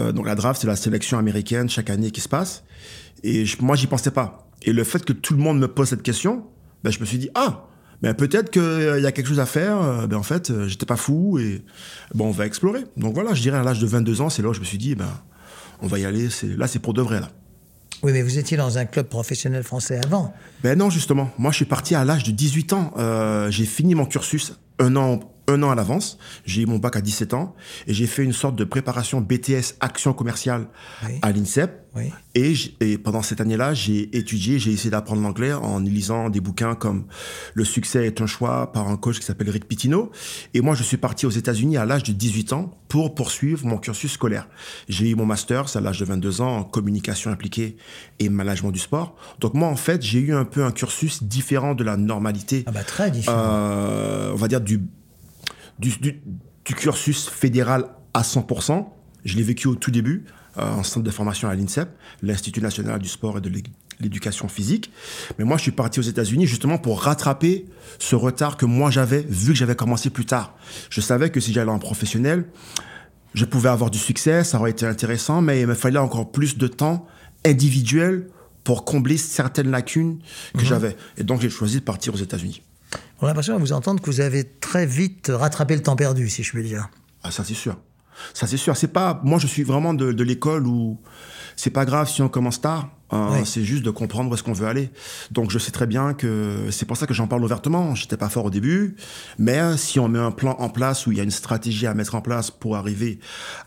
Euh, 0.00 0.12
Donc 0.12 0.26
la 0.26 0.34
draft, 0.34 0.60
c'est 0.60 0.66
la 0.66 0.76
sélection 0.76 1.18
américaine 1.18 1.68
chaque 1.68 1.90
année 1.90 2.10
qui 2.10 2.20
se 2.20 2.28
passe. 2.28 2.64
Et 3.22 3.44
je- 3.46 3.56
moi, 3.60 3.76
j'y 3.76 3.86
pensais 3.86 4.10
pas. 4.10 4.48
Et 4.62 4.72
le 4.72 4.84
fait 4.84 5.04
que 5.04 5.12
tout 5.12 5.34
le 5.34 5.42
monde 5.42 5.58
me 5.58 5.68
pose 5.68 5.88
cette 5.88 6.02
question, 6.02 6.44
ben, 6.84 6.90
je 6.90 7.00
me 7.00 7.04
suis 7.04 7.18
dit 7.18 7.30
ah, 7.34 7.66
mais 8.02 8.14
peut-être 8.14 8.50
qu'il 8.50 9.00
y 9.02 9.06
a 9.06 9.12
quelque 9.12 9.28
chose 9.28 9.40
à 9.40 9.46
faire. 9.46 9.80
Euh, 9.80 10.06
Ben 10.06 10.16
en 10.16 10.22
fait, 10.22 10.50
euh, 10.50 10.66
j'étais 10.66 10.86
pas 10.86 10.96
fou 10.96 11.38
et 11.38 11.62
bon, 12.14 12.28
on 12.28 12.30
va 12.32 12.46
explorer. 12.46 12.84
Donc 12.96 13.14
voilà, 13.14 13.32
je 13.34 13.42
dirais 13.42 13.58
à 13.58 13.62
l'âge 13.62 13.78
de 13.78 13.86
22 13.86 14.20
ans, 14.20 14.28
c'est 14.28 14.42
là 14.42 14.48
où 14.48 14.54
je 14.54 14.60
me 14.60 14.64
suis 14.64 14.78
dit 14.78 14.94
ben 14.94 15.08
on 15.80 15.86
va 15.86 15.98
y 15.98 16.04
aller. 16.04 16.28
C'est 16.30 16.56
là, 16.56 16.66
c'est 16.66 16.80
pour 16.80 16.94
de 16.94 17.02
vrai 17.02 17.20
là. 17.20 17.30
Oui, 18.02 18.10
mais 18.12 18.22
vous 18.22 18.38
étiez 18.38 18.56
dans 18.56 18.78
un 18.78 18.84
club 18.84 19.06
professionnel 19.06 19.62
français 19.62 20.00
avant. 20.04 20.34
Ben 20.64 20.76
non, 20.76 20.90
justement. 20.90 21.30
Moi, 21.38 21.52
je 21.52 21.56
suis 21.56 21.64
parti 21.64 21.94
à 21.94 22.04
l'âge 22.04 22.24
de 22.24 22.32
18 22.32 22.72
ans. 22.72 22.92
Euh, 22.96 23.48
j'ai 23.48 23.64
fini 23.64 23.94
mon 23.94 24.06
cursus 24.06 24.58
un 24.80 24.96
an, 24.96 25.20
un 25.48 25.62
an 25.62 25.70
à 25.70 25.74
l'avance. 25.74 26.18
J'ai 26.44 26.62
eu 26.62 26.66
mon 26.66 26.78
bac 26.78 26.96
à 26.96 27.00
17 27.00 27.34
ans 27.34 27.54
et 27.86 27.94
j'ai 27.94 28.06
fait 28.06 28.22
une 28.24 28.32
sorte 28.32 28.56
de 28.56 28.64
préparation 28.64 29.20
BTS 29.20 29.74
action 29.80 30.12
commerciale 30.12 30.66
Oui. 31.04 31.18
à 31.22 31.32
l'INSEP. 31.32 31.78
Oui. 31.94 32.10
Et, 32.34 32.54
et 32.80 32.96
pendant 32.96 33.20
cette 33.20 33.42
année-là, 33.42 33.74
j'ai 33.74 34.16
étudié, 34.16 34.58
j'ai 34.58 34.72
essayé 34.72 34.88
d'apprendre 34.90 35.20
l'anglais 35.20 35.52
en 35.52 35.78
lisant 35.78 36.30
des 36.30 36.40
bouquins 36.40 36.74
comme 36.74 37.04
Le 37.52 37.64
succès 37.66 38.06
est 38.06 38.22
un 38.22 38.26
choix 38.26 38.72
par 38.72 38.88
un 38.88 38.96
coach 38.96 39.18
qui 39.18 39.26
s'appelle 39.26 39.50
Rick 39.50 39.68
Pitino. 39.68 40.10
Et 40.54 40.62
moi, 40.62 40.74
je 40.74 40.82
suis 40.84 40.96
parti 40.96 41.26
aux 41.26 41.30
États-Unis 41.30 41.76
à 41.76 41.84
l'âge 41.84 42.02
de 42.04 42.12
18 42.12 42.54
ans 42.54 42.78
pour 42.88 43.14
poursuivre 43.14 43.66
mon 43.66 43.76
cursus 43.76 44.12
scolaire. 44.12 44.48
J'ai 44.88 45.10
eu 45.10 45.14
mon 45.16 45.26
master 45.26 45.66
à 45.76 45.80
l'âge 45.80 45.98
de 46.00 46.06
22 46.06 46.40
ans 46.40 46.56
en 46.58 46.64
communication 46.64 47.30
impliquée 47.30 47.76
et 48.20 48.30
management 48.30 48.70
du 48.70 48.78
sport. 48.80 49.14
Donc 49.40 49.52
moi, 49.52 49.68
en 49.68 49.76
fait, 49.76 50.00
j'ai 50.02 50.20
eu 50.20 50.32
un 50.34 50.46
peu 50.46 50.64
un 50.64 50.72
cursus 50.72 51.22
différent 51.22 51.74
de 51.74 51.84
la 51.84 51.98
normalité 51.98 52.62
Ah 52.66 52.70
bah 52.72 52.84
très 52.84 53.10
différent. 53.10 53.36
euh, 53.38 54.30
on 54.32 54.36
va 54.36 54.48
dire, 54.48 54.62
du, 54.62 54.80
du, 55.78 55.90
du- 56.00 56.20
du 56.64 56.74
cursus 56.74 57.28
fédéral 57.28 57.86
à 58.14 58.22
100%. 58.22 58.86
Je 59.24 59.36
l'ai 59.36 59.42
vécu 59.42 59.68
au 59.68 59.74
tout 59.74 59.90
début, 59.90 60.24
euh, 60.58 60.62
en 60.70 60.82
centre 60.82 61.04
de 61.04 61.10
formation 61.10 61.48
à 61.48 61.54
l'INSEP, 61.54 61.88
l'Institut 62.22 62.60
national 62.60 63.00
du 63.00 63.08
sport 63.08 63.38
et 63.38 63.40
de 63.40 63.48
l'é- 63.48 63.62
l'éducation 64.00 64.48
physique. 64.48 64.90
Mais 65.38 65.44
moi, 65.44 65.56
je 65.56 65.62
suis 65.62 65.70
parti 65.72 66.00
aux 66.00 66.02
États-Unis 66.04 66.46
justement 66.46 66.78
pour 66.78 67.02
rattraper 67.02 67.66
ce 67.98 68.16
retard 68.16 68.56
que 68.56 68.66
moi 68.66 68.90
j'avais, 68.90 69.22
vu 69.28 69.52
que 69.52 69.58
j'avais 69.58 69.76
commencé 69.76 70.10
plus 70.10 70.24
tard. 70.26 70.56
Je 70.90 71.00
savais 71.00 71.30
que 71.30 71.40
si 71.40 71.52
j'allais 71.52 71.70
en 71.70 71.78
professionnel, 71.78 72.44
je 73.34 73.44
pouvais 73.44 73.68
avoir 73.70 73.90
du 73.90 73.98
succès, 73.98 74.44
ça 74.44 74.58
aurait 74.58 74.72
été 74.72 74.84
intéressant, 74.86 75.40
mais 75.40 75.60
il 75.62 75.66
me 75.66 75.74
fallait 75.74 75.98
encore 75.98 76.30
plus 76.32 76.58
de 76.58 76.66
temps 76.66 77.06
individuel 77.46 78.28
pour 78.64 78.84
combler 78.84 79.16
certaines 79.16 79.70
lacunes 79.70 80.18
que 80.56 80.64
j'avais. 80.64 80.96
Et 81.16 81.24
donc, 81.24 81.40
j'ai 81.40 81.50
choisi 81.50 81.76
de 81.80 81.84
partir 81.84 82.14
aux 82.14 82.18
États-Unis. 82.18 82.62
On 83.22 83.26
a 83.26 83.28
l'impression 83.28 83.54
à 83.54 83.58
vous 83.58 83.72
entendre 83.72 84.02
que 84.02 84.10
vous 84.10 84.20
avez 84.20 84.42
très 84.44 84.84
vite 84.84 85.30
rattrapé 85.32 85.76
le 85.76 85.82
temps 85.82 85.94
perdu, 85.94 86.28
si 86.28 86.42
je 86.42 86.50
puis 86.50 86.64
dire. 86.64 86.88
Ah, 87.22 87.30
ça 87.30 87.44
c'est 87.44 87.54
sûr. 87.54 87.76
Ça 88.34 88.48
c'est 88.48 88.56
sûr. 88.56 88.76
C'est 88.76 88.88
pas. 88.88 89.20
Moi, 89.22 89.38
je 89.38 89.46
suis 89.46 89.62
vraiment 89.62 89.94
de, 89.94 90.10
de 90.12 90.24
l'école 90.24 90.66
où 90.66 91.00
c'est 91.54 91.70
pas 91.70 91.84
grave 91.84 92.08
si 92.08 92.20
on 92.20 92.28
commence 92.28 92.60
tard. 92.60 92.90
hein, 93.10 93.28
Oui. 93.32 93.40
C'est 93.46 93.62
juste 93.62 93.84
de 93.84 93.90
comprendre 93.90 94.28
où 94.28 94.34
est-ce 94.34 94.42
qu'on 94.42 94.52
veut 94.52 94.66
aller. 94.66 94.90
Donc, 95.30 95.52
je 95.52 95.58
sais 95.60 95.70
très 95.70 95.86
bien 95.86 96.14
que 96.14 96.66
c'est 96.72 96.84
pour 96.84 96.96
ça 96.96 97.06
que 97.06 97.14
j'en 97.14 97.28
parle 97.28 97.44
ouvertement. 97.44 97.94
J'étais 97.94 98.16
pas 98.16 98.28
fort 98.28 98.46
au 98.46 98.50
début, 98.50 98.96
mais 99.38 99.76
si 99.76 100.00
on 100.00 100.08
met 100.08 100.18
un 100.18 100.32
plan 100.32 100.56
en 100.58 100.68
place 100.68 101.06
où 101.06 101.12
il 101.12 101.18
y 101.18 101.20
a 101.20 101.24
une 101.24 101.30
stratégie 101.30 101.86
à 101.86 101.94
mettre 101.94 102.16
en 102.16 102.22
place 102.22 102.50
pour 102.50 102.74
arriver 102.76 103.20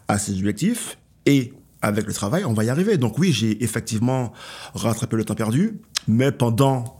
à 0.09 0.19
ces 0.19 0.33
objectifs 0.37 0.97
et 1.25 1.53
avec 1.81 2.07
le 2.07 2.13
travail, 2.13 2.43
on 2.43 2.53
va 2.53 2.65
y 2.65 2.69
arriver. 2.69 2.97
Donc 2.97 3.17
oui, 3.19 3.31
j'ai 3.31 3.63
effectivement 3.63 4.33
rattrapé 4.73 5.15
le 5.15 5.23
temps 5.23 5.35
perdu, 5.35 5.79
mais 6.09 6.31
pendant 6.33 6.99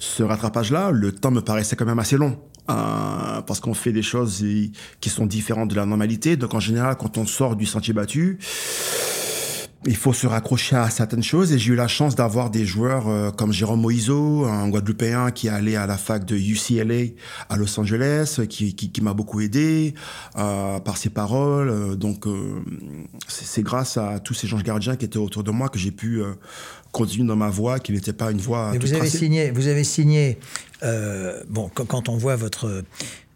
ce 0.00 0.22
rattrapage-là, 0.22 0.90
le 0.90 1.12
temps 1.12 1.30
me 1.30 1.42
paraissait 1.42 1.76
quand 1.76 1.84
même 1.84 1.98
assez 2.00 2.16
long. 2.16 2.36
Euh, 2.70 3.40
parce 3.42 3.58
qu'on 3.58 3.74
fait 3.74 3.92
des 3.92 4.02
choses 4.02 4.44
qui 5.00 5.10
sont 5.10 5.26
différentes 5.26 5.70
de 5.70 5.74
la 5.74 5.86
normalité. 5.86 6.36
Donc 6.36 6.54
en 6.54 6.60
général, 6.60 6.96
quand 6.96 7.18
on 7.18 7.26
sort 7.26 7.56
du 7.56 7.66
sentier 7.66 7.92
battu, 7.92 8.38
il 9.86 9.96
faut 9.96 10.12
se 10.12 10.26
raccrocher 10.26 10.76
à 10.76 10.90
certaines 10.90 11.22
choses. 11.22 11.52
Et 11.52 11.58
j'ai 11.58 11.72
eu 11.72 11.74
la 11.76 11.88
chance 11.88 12.14
d'avoir 12.14 12.50
des 12.50 12.66
joueurs 12.66 13.08
euh, 13.08 13.30
comme 13.30 13.52
Jérôme 13.52 13.80
Moiseau, 13.80 14.44
un 14.44 14.68
Guadeloupéen 14.68 15.30
qui 15.30 15.46
est 15.46 15.50
allé 15.50 15.76
à 15.76 15.86
la 15.86 15.96
fac 15.96 16.24
de 16.24 16.36
UCLA 16.36 17.14
à 17.48 17.56
Los 17.56 17.78
Angeles, 17.80 18.40
qui, 18.48 18.74
qui, 18.74 18.90
qui 18.92 19.00
m'a 19.00 19.14
beaucoup 19.14 19.40
aidé 19.40 19.94
euh, 20.36 20.78
par 20.80 20.96
ses 20.98 21.08
paroles. 21.10 21.70
Euh, 21.70 21.94
donc 21.96 22.26
euh, 22.26 22.62
c'est 23.28 23.62
grâce 23.62 23.96
à 23.96 24.18
tous 24.20 24.34
ces 24.34 24.46
gens 24.46 24.58
gardiens 24.58 24.96
qui 24.96 25.06
étaient 25.06 25.16
autour 25.18 25.44
de 25.44 25.50
moi 25.50 25.68
que 25.68 25.78
j'ai 25.78 25.92
pu 25.92 26.20
euh, 26.22 26.32
continuer 26.92 27.26
dans 27.26 27.36
ma 27.36 27.48
voie, 27.50 27.78
qui 27.78 27.92
n'était 27.92 28.12
pas 28.12 28.30
une 28.30 28.38
voie 28.40 28.70
Mais 28.72 28.78
toute 28.78 28.88
vous 28.88 28.94
avez 28.94 29.08
tracée. 29.08 29.18
signé, 29.18 29.50
vous 29.50 29.66
avez 29.68 29.84
signé. 29.84 30.38
euh, 30.82 31.42
bon, 31.48 31.70
quand 31.74 32.08
on 32.08 32.16
voit 32.16 32.36
votre, 32.36 32.82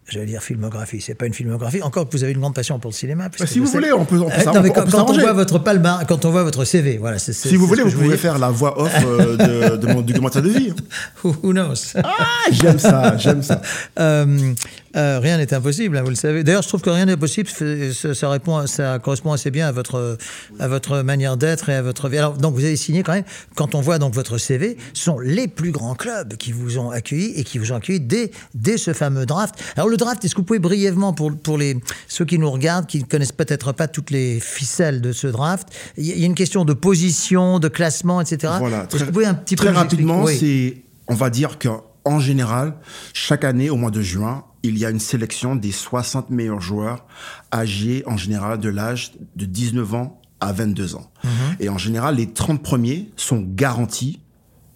j'allais 0.07 0.25
dire 0.27 0.41
filmographie, 0.43 1.01
c'est 1.01 1.15
pas 1.15 1.25
une 1.25 1.33
filmographie. 1.33 1.81
Encore 1.81 2.07
que 2.07 2.15
vous 2.15 2.23
avez 2.23 2.33
une 2.33 2.39
grande 2.39 2.53
passion 2.55 2.77
pour 2.79 2.91
le 2.91 2.95
cinéma. 2.95 3.29
Bah, 3.29 3.45
si 3.47 3.59
vous 3.59 3.65
sais- 3.65 3.71
voulez, 3.73 3.91
on 3.91 4.05
peut, 4.05 4.19
on 4.19 4.29
peut 4.29 4.41
s'arranger, 4.41 4.53
non, 4.53 4.61
mais 4.63 4.69
on 4.69 4.73
quand, 4.73 4.83
peut 4.85 4.91
quand 4.91 5.09
on 5.09 5.17
voit 5.19 5.33
votre 5.33 5.59
palma, 5.59 6.01
quand 6.07 6.25
on 6.25 6.31
voit 6.31 6.43
votre 6.43 6.63
CV, 6.65 6.97
voilà. 6.97 7.17
c'est- 7.19 7.33
c'est- 7.33 7.49
Si 7.49 7.55
vous 7.55 7.65
voulez, 7.67 7.83
vous 7.83 7.91
pouvez 7.91 8.17
faire 8.17 8.37
la 8.37 8.49
voix 8.51 8.79
off 8.79 8.93
euh, 9.05 9.71
de, 9.71 9.77
de 9.77 9.87
mon 9.93 10.01
documentaire 10.01 10.41
de 10.41 10.49
vie. 10.49 10.73
Who 11.23 11.35
who 11.43 11.53
knows? 11.53 11.93
Ah, 12.03 12.13
j'aime 12.51 12.79
ça, 12.79 13.17
j'aime 13.17 13.41
ça. 13.41 13.61
Euh, 13.99 14.53
Euh, 14.95 15.19
rien 15.19 15.37
n'est 15.37 15.53
impossible, 15.53 15.97
hein, 15.97 16.03
vous 16.03 16.09
le 16.09 16.15
savez. 16.15 16.43
D'ailleurs, 16.43 16.61
je 16.61 16.67
trouve 16.67 16.81
que 16.81 16.89
rien 16.89 17.05
n'est 17.05 17.17
possible. 17.17 17.49
Ça, 17.49 18.13
ça, 18.13 18.29
répond, 18.29 18.65
ça 18.67 18.99
correspond 18.99 19.33
assez 19.33 19.51
bien 19.51 19.67
à 19.67 19.71
votre, 19.71 20.17
à 20.59 20.67
votre 20.67 21.01
manière 21.01 21.37
d'être 21.37 21.69
et 21.69 21.75
à 21.75 21.81
votre 21.81 22.09
vie. 22.09 22.17
Alors, 22.17 22.33
donc, 22.37 22.55
vous 22.55 22.63
avez 22.63 22.77
signé 22.77 23.03
quand 23.03 23.13
même, 23.13 23.25
quand 23.55 23.75
on 23.75 23.81
voit 23.81 23.99
donc 23.99 24.13
votre 24.13 24.37
CV, 24.37 24.77
sont 24.93 25.19
les 25.19 25.47
plus 25.47 25.71
grands 25.71 25.95
clubs 25.95 26.35
qui 26.37 26.51
vous 26.51 26.77
ont 26.77 26.91
accueilli 26.91 27.33
et 27.35 27.43
qui 27.43 27.57
vous 27.57 27.71
ont 27.71 27.75
accueilli 27.75 27.99
dès, 27.99 28.31
dès 28.53 28.77
ce 28.77 28.93
fameux 28.93 29.25
draft. 29.25 29.55
Alors, 29.75 29.89
le 29.89 29.97
draft, 29.97 30.23
est-ce 30.23 30.33
que 30.33 30.41
vous 30.41 30.45
pouvez 30.45 30.59
brièvement, 30.59 31.13
pour, 31.13 31.35
pour 31.37 31.57
les, 31.57 31.77
ceux 32.07 32.25
qui 32.25 32.39
nous 32.39 32.49
regardent, 32.49 32.87
qui 32.87 32.99
ne 32.99 33.05
connaissent 33.05 33.31
peut-être 33.31 33.73
pas 33.73 33.87
toutes 33.87 34.11
les 34.11 34.39
ficelles 34.39 35.01
de 35.01 35.11
ce 35.11 35.27
draft, 35.27 35.67
il 35.97 36.05
y 36.05 36.23
a 36.23 36.25
une 36.25 36.35
question 36.35 36.65
de 36.65 36.73
position, 36.73 37.59
de 37.59 37.67
classement, 37.67 38.21
etc. 38.21 38.53
Voilà. 38.59 38.85
Très, 38.87 39.25
un 39.25 39.33
petit 39.33 39.55
très 39.55 39.71
rapidement, 39.71 40.25
c'est, 40.27 40.77
on 41.07 41.15
va 41.15 41.29
dire 41.29 41.57
qu'en 41.59 42.19
général, 42.19 42.75
chaque 43.13 43.43
année, 43.43 43.69
au 43.69 43.75
mois 43.75 43.91
de 43.91 44.01
juin, 44.01 44.43
il 44.65 44.77
y 44.77 44.85
a 44.85 44.89
une 44.89 44.99
sélection 44.99 45.55
des 45.55 45.71
60 45.71 46.29
meilleurs 46.29 46.61
joueurs 46.61 47.05
âgés 47.53 48.03
en 48.05 48.17
général 48.17 48.59
de 48.59 48.69
l'âge 48.69 49.13
de 49.35 49.45
19 49.45 49.93
ans 49.93 50.21
à 50.39 50.51
22 50.51 50.95
ans. 50.95 51.11
Mhm. 51.23 51.31
Et 51.59 51.69
en 51.69 51.77
général, 51.77 52.15
les 52.15 52.31
30 52.31 52.61
premiers 52.61 53.11
sont 53.15 53.43
garantis 53.47 54.19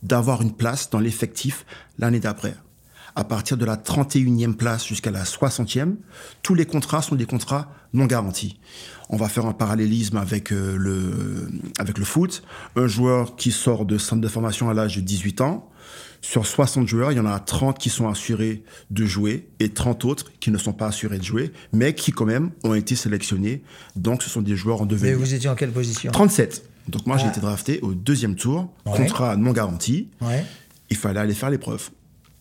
d'avoir 0.03 0.41
une 0.41 0.53
place 0.53 0.89
dans 0.89 0.99
l'effectif 0.99 1.65
l'année 1.97 2.19
d'après. 2.19 2.55
À 3.15 3.23
partir 3.23 3.57
de 3.57 3.65
la 3.65 3.75
31e 3.75 4.53
place 4.53 4.87
jusqu'à 4.87 5.11
la 5.11 5.23
60e, 5.23 5.95
tous 6.41 6.55
les 6.55 6.65
contrats 6.65 7.01
sont 7.01 7.15
des 7.15 7.25
contrats 7.25 7.69
non 7.93 8.05
garantis. 8.05 8.59
On 9.09 9.17
va 9.17 9.27
faire 9.27 9.45
un 9.45 9.53
parallélisme 9.53 10.17
avec, 10.17 10.51
euh, 10.51 10.75
le, 10.77 11.49
avec 11.79 11.97
le 11.97 12.05
foot. 12.05 12.43
Un 12.75 12.87
joueur 12.87 13.35
qui 13.35 13.51
sort 13.51 13.85
de 13.85 13.97
centre 13.97 14.21
de 14.21 14.27
formation 14.27 14.69
à 14.69 14.73
l'âge 14.73 14.97
de 14.97 15.01
18 15.01 15.41
ans, 15.41 15.69
sur 16.21 16.45
60 16.45 16.87
joueurs, 16.87 17.11
il 17.11 17.15
y 17.15 17.19
en 17.19 17.25
a 17.25 17.39
30 17.39 17.79
qui 17.79 17.89
sont 17.89 18.07
assurés 18.07 18.63
de 18.91 19.05
jouer 19.05 19.47
et 19.59 19.69
30 19.69 20.05
autres 20.05 20.31
qui 20.39 20.51
ne 20.51 20.57
sont 20.57 20.73
pas 20.73 20.87
assurés 20.87 21.17
de 21.17 21.23
jouer, 21.23 21.51
mais 21.71 21.95
qui 21.95 22.11
quand 22.11 22.25
même 22.25 22.51
ont 22.63 22.73
été 22.73 22.95
sélectionnés. 22.95 23.63
Donc 23.95 24.21
ce 24.21 24.29
sont 24.29 24.41
des 24.41 24.55
joueurs 24.55 24.81
en 24.81 24.85
devenir. 24.85 25.13
Mais 25.13 25.17
vous 25.17 25.33
étiez 25.33 25.49
en 25.49 25.55
quelle 25.55 25.71
position? 25.71 26.11
37. 26.11 26.69
Donc 26.89 27.05
moi 27.05 27.17
j'ai 27.17 27.27
été 27.27 27.39
drafté 27.39 27.79
au 27.81 27.93
deuxième 27.93 28.35
tour, 28.35 28.69
contrat 28.83 29.37
non 29.37 29.51
garanti. 29.51 30.09
Il 30.89 30.97
fallait 30.97 31.19
aller 31.19 31.33
faire 31.35 31.49
l'épreuve. 31.51 31.89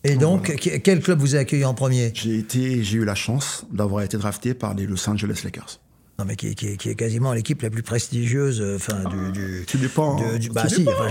Et 0.03 0.15
donc, 0.15 0.55
quel 0.83 1.01
club 1.01 1.19
vous 1.19 1.35
a 1.35 1.39
accueilli 1.39 1.65
en 1.65 1.73
premier? 1.73 2.11
J'ai 2.13 2.37
été, 2.37 2.83
j'ai 2.83 2.97
eu 2.97 3.05
la 3.05 3.15
chance 3.15 3.65
d'avoir 3.71 4.03
été 4.03 4.17
drafté 4.17 4.53
par 4.53 4.73
les 4.73 4.85
Los 4.85 5.09
Angeles 5.09 5.41
Lakers. 5.43 5.79
Non, 6.19 6.25
mais 6.25 6.35
qui, 6.35 6.47
est 6.47 6.95
quasiment 6.95 7.31
l'équipe 7.31 7.61
la 7.61 7.69
plus 7.69 7.81
prestigieuse, 7.81 8.59
euh, 8.59 8.75
enfin, 8.75 9.09
du, 9.09 9.31
du. 9.31 9.63
Tu 9.65 9.77
dépends. 9.77 10.17
Du, 10.37 10.49
bah, 10.49 10.67
si, 10.67 10.85
enfin, 10.85 11.07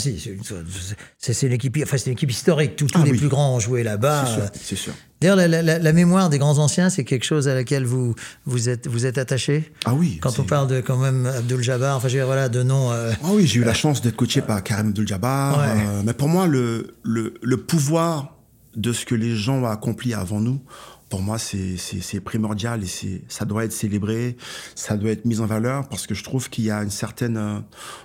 si, 0.00 0.18
c'est 0.18 0.36
enfin, 0.40 1.96
c'est 1.96 2.08
l'équipe 2.08 2.30
historique. 2.30 2.74
Tous, 2.74 2.88
tous 2.88 3.00
ah 3.00 3.04
les 3.04 3.12
plus 3.12 3.28
grands 3.28 3.54
ont 3.54 3.60
joué 3.60 3.84
là-bas. 3.84 4.24
C'est 4.60 4.74
sûr. 4.74 4.92
D'ailleurs, 5.20 5.36
la, 5.36 5.46
la, 5.46 5.78
la, 5.78 5.92
mémoire 5.92 6.28
des 6.28 6.38
grands 6.38 6.58
anciens, 6.58 6.90
c'est 6.90 7.04
quelque 7.04 7.24
chose 7.24 7.46
à 7.46 7.54
laquelle 7.54 7.84
vous, 7.84 8.16
vous 8.46 8.68
êtes, 8.68 8.88
vous 8.88 9.06
êtes 9.06 9.18
attaché? 9.18 9.72
Ah 9.84 9.94
oui. 9.94 10.18
Quand 10.20 10.40
on 10.40 10.44
parle 10.44 10.66
de, 10.66 10.80
quand 10.80 10.96
même, 10.96 11.26
Abdul 11.26 11.62
Jabbar, 11.62 11.96
enfin, 11.96 12.08
je 12.08 12.14
veux 12.14 12.18
dire, 12.20 12.26
voilà, 12.26 12.48
de 12.48 12.64
noms. 12.64 12.90
Euh, 12.90 13.12
ah 13.22 13.28
oui, 13.30 13.46
j'ai 13.46 13.60
eu 13.60 13.64
la 13.64 13.74
chance 13.74 14.02
d'être 14.02 14.16
coaché 14.16 14.40
par 14.40 14.64
Karim 14.64 14.88
Abdul 14.88 15.06
Jabbar. 15.06 15.60
Euh, 15.60 16.02
mais 16.04 16.14
pour 16.14 16.28
moi, 16.28 16.48
le, 16.48 16.96
le, 17.04 17.34
le 17.42 17.56
pouvoir 17.58 18.34
de 18.74 18.92
ce 18.92 19.04
que 19.04 19.14
les 19.14 19.36
gens 19.36 19.62
ont 19.62 19.66
accompli 19.66 20.14
avant 20.14 20.40
nous, 20.40 20.60
pour 21.08 21.22
moi, 21.22 21.38
c'est 21.38 22.20
primordial 22.20 22.82
et 22.84 23.22
ça 23.28 23.44
doit 23.44 23.64
être 23.64 23.72
célébré, 23.72 24.36
ça 24.74 24.96
doit 24.96 25.10
être 25.10 25.24
mis 25.24 25.40
en 25.40 25.46
valeur 25.46 25.88
parce 25.88 26.06
que 26.06 26.14
je 26.14 26.22
trouve 26.22 26.50
qu'il 26.50 26.64
y 26.64 26.70
a 26.70 26.82
une 26.82 26.90
certaine 26.90 27.36
euh, 27.36 27.58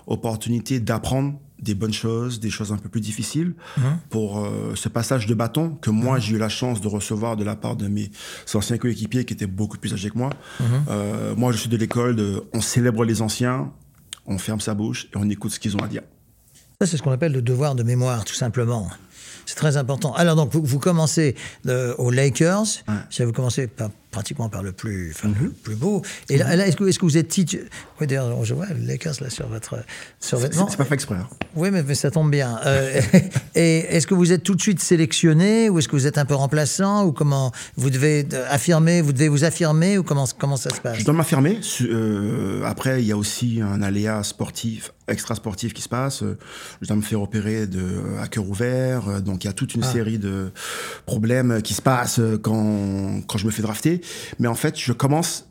opportunité 0.08 0.80
d'apprendre 0.80 1.40
des 1.60 1.76
bonnes 1.76 1.94
choses, 1.94 2.40
des 2.40 2.50
choses 2.50 2.72
un 2.72 2.78
peu 2.78 2.90
plus 2.90 3.02
difficiles 3.02 3.54
mmh. 3.78 3.82
pour 4.10 4.40
euh, 4.40 4.74
ce 4.76 4.90
passage 4.90 5.26
de 5.28 5.34
bâton 5.34 5.78
que 5.82 5.90
moi 5.90 6.18
mmh. 6.18 6.22
j'ai 6.22 6.36
eu 6.36 6.38
la 6.38 6.50
chance 6.50 6.82
de 6.82 6.88
recevoir 6.88 7.38
de 7.38 7.44
la 7.44 7.56
part 7.56 7.76
de 7.76 7.88
mes 7.88 8.12
anciens 8.54 8.78
coéquipiers 8.78 9.26
qui 9.26 9.34
étaient 9.34 9.48
beaucoup 9.48 9.78
plus 9.78 9.94
âgés 9.94 10.10
que 10.10 10.18
moi. 10.18 10.30
Mmh. 10.60 10.64
Euh, 10.90 11.36
moi, 11.36 11.52
je 11.52 11.58
suis 11.58 11.70
de 11.70 11.78
l'école 11.78 12.16
de 12.16 12.44
on 12.54 12.62
célèbre 12.62 13.06
les 13.06 13.22
anciens, 13.22 13.72
on 14.26 14.38
ferme 14.38 14.60
sa 14.60 14.74
bouche 14.74 15.08
et 15.14 15.18
on 15.18 15.30
écoute 15.30 15.52
ce 15.52 15.60
qu'ils 15.60 15.76
ont 15.76 15.84
à 15.84 15.88
dire. 15.88 16.04
Ça, 16.82 16.88
c'est 16.88 16.98
ce 16.98 17.04
qu'on 17.04 17.12
appelle 17.12 17.32
le 17.32 17.42
devoir 17.42 17.76
de 17.76 17.84
mémoire, 17.84 18.26
tout 18.26 18.34
simplement. 18.34 18.90
C'est 19.46 19.56
très 19.56 19.78
important. 19.78 20.14
Alors 20.14 20.36
donc, 20.36 20.52
vous, 20.52 20.64
vous 20.64 20.80
commencez 20.80 21.36
euh, 21.68 21.96
aux 21.98 22.12
Lakers. 22.12 22.66
Ouais. 22.88 23.26
Vous 23.26 23.32
commencez 23.32 23.68
par, 23.68 23.90
pratiquement 24.14 24.48
par 24.48 24.64
le 24.64 24.72
plus, 24.72 25.12
enfin, 25.14 25.28
mm 25.28 25.34
-hmm. 25.34 25.44
le 25.44 25.50
plus 25.50 25.76
beau. 25.76 26.02
Et 26.30 26.38
là, 26.38 26.56
là 26.56 26.68
est-ce 26.68 26.78
que, 26.78 26.86
est 26.88 26.98
que, 26.98 27.06
vous 27.06 27.18
êtes 27.18 27.28
titulaire 27.28 27.68
Oui, 28.00 28.08
d'ailleurs, 28.08 28.46
je 28.46 28.54
vois 28.54 28.68
Lakers 28.90 29.18
là 29.20 29.30
sur 29.30 29.48
votre 29.48 29.76
sur 30.20 30.38
vêtement. 30.38 30.68
C'est 30.70 30.78
pas 30.78 30.86
fait 30.86 30.94
exprès. 30.94 31.16
Hein. 31.16 31.28
Oui, 31.56 31.70
mais, 31.72 31.84
mais, 31.84 31.96
ça 31.96 32.12
tombe 32.12 32.32
bien. 32.32 32.52
Euh, 32.66 33.02
et 33.56 33.80
est-ce 33.94 34.08
que 34.08 34.14
vous 34.14 34.32
êtes 34.32 34.44
tout 34.44 34.56
de 34.56 34.62
suite 34.62 34.80
sélectionné 34.80 35.70
ou 35.70 35.80
est-ce 35.80 35.90
que 35.90 35.98
vous 36.00 36.08
êtes 36.08 36.20
un 36.24 36.26
peu 36.26 36.36
remplaçant 36.36 37.06
ou 37.06 37.12
comment 37.12 37.52
vous 37.76 37.90
devez 37.90 38.26
affirmer, 38.50 39.02
vous 39.02 39.14
devez 39.18 39.30
vous 39.36 39.44
affirmer 39.44 39.98
ou 39.98 40.04
comment 40.04 40.28
comment 40.38 40.58
ça 40.58 40.70
se 40.70 40.80
passe? 40.80 41.00
Je 41.00 41.06
dois 41.06 41.14
m'affirmer. 41.14 41.60
Euh, 41.82 42.64
après, 42.64 43.02
il 43.02 43.08
y 43.08 43.12
a 43.12 43.18
aussi 43.18 43.62
un 43.62 43.82
aléa 43.82 44.24
sportif 44.24 44.92
extra 45.08 45.36
sportif 45.36 45.74
qui 45.74 45.82
se 45.82 45.90
passe. 45.90 46.24
Je 46.82 46.88
dois 46.88 46.96
me 46.96 47.02
faire 47.02 47.22
opérer 47.22 47.68
de 47.68 47.86
à 48.22 48.28
cœur 48.28 48.48
ouvert. 48.48 49.22
Donc 49.22 49.44
il 49.44 49.48
y 49.48 49.50
a 49.50 49.54
toute 49.54 49.76
une 49.76 49.84
ah. 49.84 49.92
série 49.92 50.18
de 50.18 50.52
problèmes 51.06 51.62
qui 51.62 51.74
se 51.74 51.82
passent 51.82 52.22
quand, 52.42 53.22
quand 53.28 53.38
je 53.38 53.46
me 53.46 53.52
fais 53.52 53.62
drafter. 53.62 54.02
Mais 54.40 54.48
en 54.48 54.56
fait, 54.56 54.78
je 54.80 54.94
commence 54.94 55.48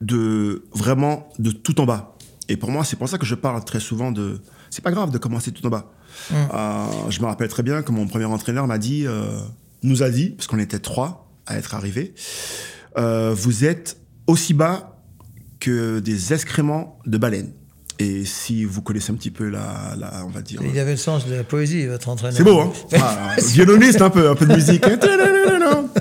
de 0.00 0.64
vraiment 0.72 1.28
de 1.38 1.50
tout 1.50 1.80
en 1.80 1.86
bas. 1.86 2.16
Et 2.48 2.56
pour 2.56 2.70
moi, 2.70 2.84
c'est 2.84 2.96
pour 2.96 3.08
ça 3.08 3.18
que 3.18 3.26
je 3.26 3.34
parle 3.34 3.64
très 3.64 3.80
souvent 3.80 4.10
de. 4.10 4.40
C'est 4.70 4.82
pas 4.82 4.90
grave 4.90 5.10
de 5.10 5.18
commencer 5.18 5.52
tout 5.52 5.64
en 5.66 5.70
bas. 5.70 5.92
Mm. 6.30 6.34
Euh, 6.34 6.86
je 7.10 7.20
me 7.20 7.26
rappelle 7.26 7.48
très 7.48 7.62
bien 7.62 7.82
que 7.82 7.92
mon 7.92 8.06
premier 8.06 8.24
entraîneur 8.24 8.66
m'a 8.66 8.78
dit, 8.78 9.06
euh, 9.06 9.40
nous 9.82 10.02
a 10.02 10.10
dit, 10.10 10.30
parce 10.30 10.46
qu'on 10.46 10.58
était 10.58 10.78
trois 10.78 11.30
à 11.46 11.56
être 11.56 11.74
arrivés, 11.74 12.14
euh, 12.98 13.34
vous 13.34 13.64
êtes 13.64 14.00
aussi 14.26 14.54
bas 14.54 14.96
que 15.60 15.98
des 16.00 16.32
excréments 16.32 16.98
de 17.06 17.18
baleines. 17.18 17.52
Et 18.00 18.24
si 18.24 18.64
vous 18.64 18.80
connaissez 18.80 19.12
un 19.12 19.14
petit 19.14 19.30
peu 19.30 19.48
la, 19.48 19.94
la 19.98 20.24
on 20.24 20.30
va 20.30 20.40
dire. 20.40 20.60
Il 20.64 20.78
avait 20.78 20.92
le 20.92 20.96
sens 20.96 21.26
de 21.26 21.34
la 21.34 21.44
poésie, 21.44 21.86
votre 21.86 22.08
entraîneur. 22.08 22.36
C'est 22.36 22.44
beau, 22.44 22.60
hein 22.60 22.72
ah, 22.94 23.36
Violoniste 23.52 24.00
un 24.00 24.08
peu, 24.10 24.30
un 24.30 24.34
peu 24.34 24.46
de 24.46 24.54
musique. 24.54 24.84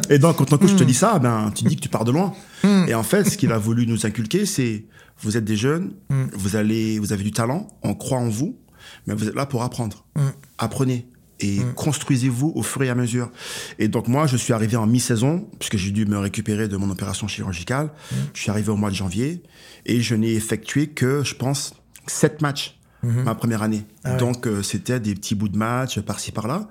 Et 0.09 0.17
donc, 0.17 0.37
quand 0.37 0.53
un 0.53 0.57
coach 0.57 0.75
te 0.75 0.83
dit 0.83 0.93
ça, 0.93 1.19
ben, 1.19 1.51
tu 1.53 1.65
dis 1.65 1.75
que 1.75 1.81
tu 1.81 1.89
pars 1.89 2.05
de 2.05 2.11
loin. 2.11 2.33
Hmm. 2.63 2.85
Et 2.87 2.95
en 2.95 3.03
fait, 3.03 3.29
ce 3.29 3.37
qu'il 3.37 3.51
a 3.51 3.57
voulu 3.57 3.85
nous 3.85 4.05
inculquer, 4.05 4.45
c'est 4.45 4.85
vous 5.21 5.35
êtes 5.35 5.43
des 5.43 5.57
jeunes, 5.57 5.91
hmm. 6.09 6.27
vous 6.33 6.55
allez, 6.55 6.99
vous 6.99 7.11
avez 7.11 7.23
du 7.23 7.31
talent, 7.31 7.67
on 7.83 7.93
croit 7.93 8.17
en 8.17 8.29
vous, 8.29 8.57
mais 9.05 9.13
vous 9.13 9.27
êtes 9.27 9.35
là 9.35 9.45
pour 9.45 9.63
apprendre. 9.63 10.05
Hmm. 10.15 10.29
Apprenez 10.57 11.07
et 11.41 11.59
construisez-vous 11.75 12.51
au 12.55 12.63
fur 12.63 12.83
et 12.83 12.89
à 12.89 12.95
mesure. 12.95 13.31
Et 13.77 13.87
donc 13.87 14.07
moi, 14.07 14.27
je 14.27 14.35
suis 14.35 14.51
arrivé 14.51 14.75
en 14.75 14.85
mi-saison, 14.85 15.47
puisque 15.57 15.77
j'ai 15.77 15.91
dû 15.91 16.05
me 16.05 16.17
récupérer 16.17 16.67
de 16.67 16.75
mon 16.75 16.89
opération 16.89 17.27
chirurgicale. 17.27 17.91
Je 18.33 18.41
suis 18.41 18.51
arrivé 18.51 18.69
au 18.69 18.75
mois 18.75 18.89
de 18.89 18.95
janvier 18.95 19.41
et 19.85 20.01
je 20.01 20.15
n'ai 20.15 20.33
effectué 20.33 20.87
que, 20.87 21.23
je 21.23 21.35
pense, 21.35 21.75
sept 22.09 22.41
matchs 22.41 22.79
mhm. 23.03 23.23
ma 23.23 23.35
première 23.35 23.63
année. 23.63 23.85
Ah 24.03 24.15
Donc, 24.15 24.47
euh, 24.47 24.61
c'était 24.63 24.99
des 24.99 25.15
petits 25.15 25.35
bouts 25.35 25.49
de 25.49 25.57
match 25.57 25.99
par-ci, 26.01 26.31
par-là. 26.31 26.69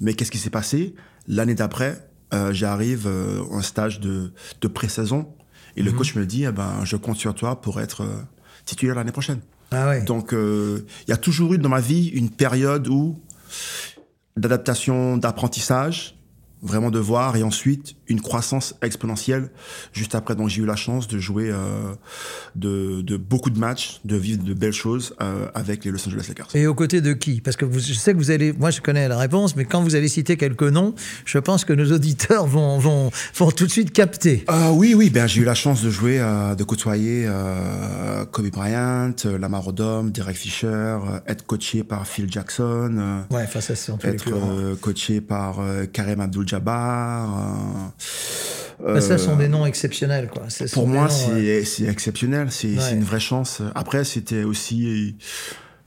Mais 0.00 0.14
qu'est-ce 0.14 0.30
qui 0.30 0.38
s'est 0.38 0.50
passé? 0.50 0.94
L'année 1.28 1.54
d'après, 1.54 2.10
euh, 2.32 2.52
j'arrive 2.52 3.06
euh, 3.06 3.42
en 3.50 3.62
stage 3.62 4.00
de, 4.00 4.32
de 4.60 4.68
pré-saison. 4.68 5.28
Et 5.76 5.82
le 5.82 5.92
mhm. 5.92 5.98
coach 5.98 6.14
me 6.14 6.26
dit, 6.26 6.44
eh 6.44 6.52
ben, 6.52 6.84
je 6.84 6.96
compte 6.96 7.16
sur 7.16 7.34
toi 7.34 7.60
pour 7.60 7.80
être 7.80 8.06
titulaire 8.64 8.96
l'année 8.96 9.12
prochaine. 9.12 9.40
Ah 9.70 10.00
Donc, 10.00 10.32
il 10.32 11.08
y 11.08 11.12
a 11.12 11.16
toujours 11.16 11.54
eu 11.54 11.58
dans 11.58 11.68
ma 11.68 11.80
vie 11.80 12.08
une 12.08 12.28
période 12.28 12.88
où 12.88 13.20
d'adaptation, 14.36 15.16
d'apprentissage, 15.16 16.19
vraiment 16.62 16.90
de 16.90 16.98
voir 16.98 17.36
et 17.36 17.42
ensuite 17.42 17.96
une 18.08 18.20
croissance 18.20 18.74
exponentielle 18.82 19.50
juste 19.92 20.14
après. 20.14 20.34
Donc 20.34 20.48
j'ai 20.48 20.62
eu 20.62 20.66
la 20.66 20.76
chance 20.76 21.08
de 21.08 21.18
jouer 21.18 21.50
euh, 21.50 21.94
de, 22.56 23.00
de, 23.02 23.16
beaucoup 23.16 23.50
de 23.50 23.58
matchs 23.58 24.00
de 24.04 24.16
vivre 24.16 24.42
de 24.42 24.52
belles 24.52 24.72
choses 24.72 25.14
euh, 25.22 25.48
avec 25.54 25.84
les 25.84 25.90
Los 25.90 26.06
Angeles 26.06 26.26
Lakers. 26.28 26.48
Et 26.54 26.66
aux 26.66 26.74
côtés 26.74 27.00
de 27.00 27.12
qui? 27.12 27.40
Parce 27.40 27.56
que 27.56 27.64
vous, 27.64 27.78
je 27.78 27.94
sais 27.94 28.12
que 28.12 28.18
vous 28.18 28.30
allez 28.30 28.52
moi 28.52 28.70
je 28.70 28.80
connais 28.80 29.08
la 29.08 29.16
réponse 29.16 29.56
mais 29.56 29.64
quand 29.64 29.82
vous 29.82 29.94
allez 29.94 30.08
citer 30.08 30.36
quelques 30.36 30.62
noms 30.62 30.94
je 31.24 31.38
pense 31.38 31.64
que 31.64 31.72
nos 31.72 31.92
auditeurs 31.92 32.46
vont 32.46 32.78
vont, 32.78 33.10
vont 33.34 33.50
tout 33.50 33.66
de 33.66 33.70
suite 33.70 33.92
capter. 33.92 34.44
Euh, 34.50 34.70
oui 34.70 34.94
oui 34.94 35.10
ben 35.10 35.26
j'ai 35.26 35.40
eu 35.40 35.44
la 35.44 35.54
chance 35.54 35.82
de 35.82 35.90
jouer 35.90 36.20
euh, 36.20 36.54
de 36.54 36.64
côtoyer 36.64 37.24
euh, 37.26 38.24
Kobe 38.26 38.50
Bryant 38.50 39.14
Lamar 39.38 39.66
Odom 39.68 40.10
Derek 40.10 40.36
Fisher 40.36 40.98
être 41.26 41.46
coaché 41.46 41.84
par 41.84 42.06
Phil 42.06 42.30
Jackson 42.30 43.24
ouais 43.30 43.44
enfin 43.44 43.60
ça 43.60 43.74
c'est 43.74 43.92
être 44.04 44.74
coaché 44.80 45.20
par 45.20 45.60
Karim 45.92 46.20
Abdul 46.20 46.46
Jabbar. 46.50 47.92
Euh, 48.84 49.00
ça 49.00 49.18
sont 49.18 49.36
des 49.36 49.48
noms 49.48 49.66
exceptionnels, 49.66 50.28
quoi. 50.28 50.44
Pour 50.72 50.88
moi, 50.88 51.08
c'est 51.08 51.84
exceptionnel. 51.84 52.48
C'est 52.50 52.74
une 52.92 53.04
vraie 53.04 53.20
chance. 53.20 53.62
Après, 53.74 54.04
c'était 54.04 54.42
aussi 54.42 55.16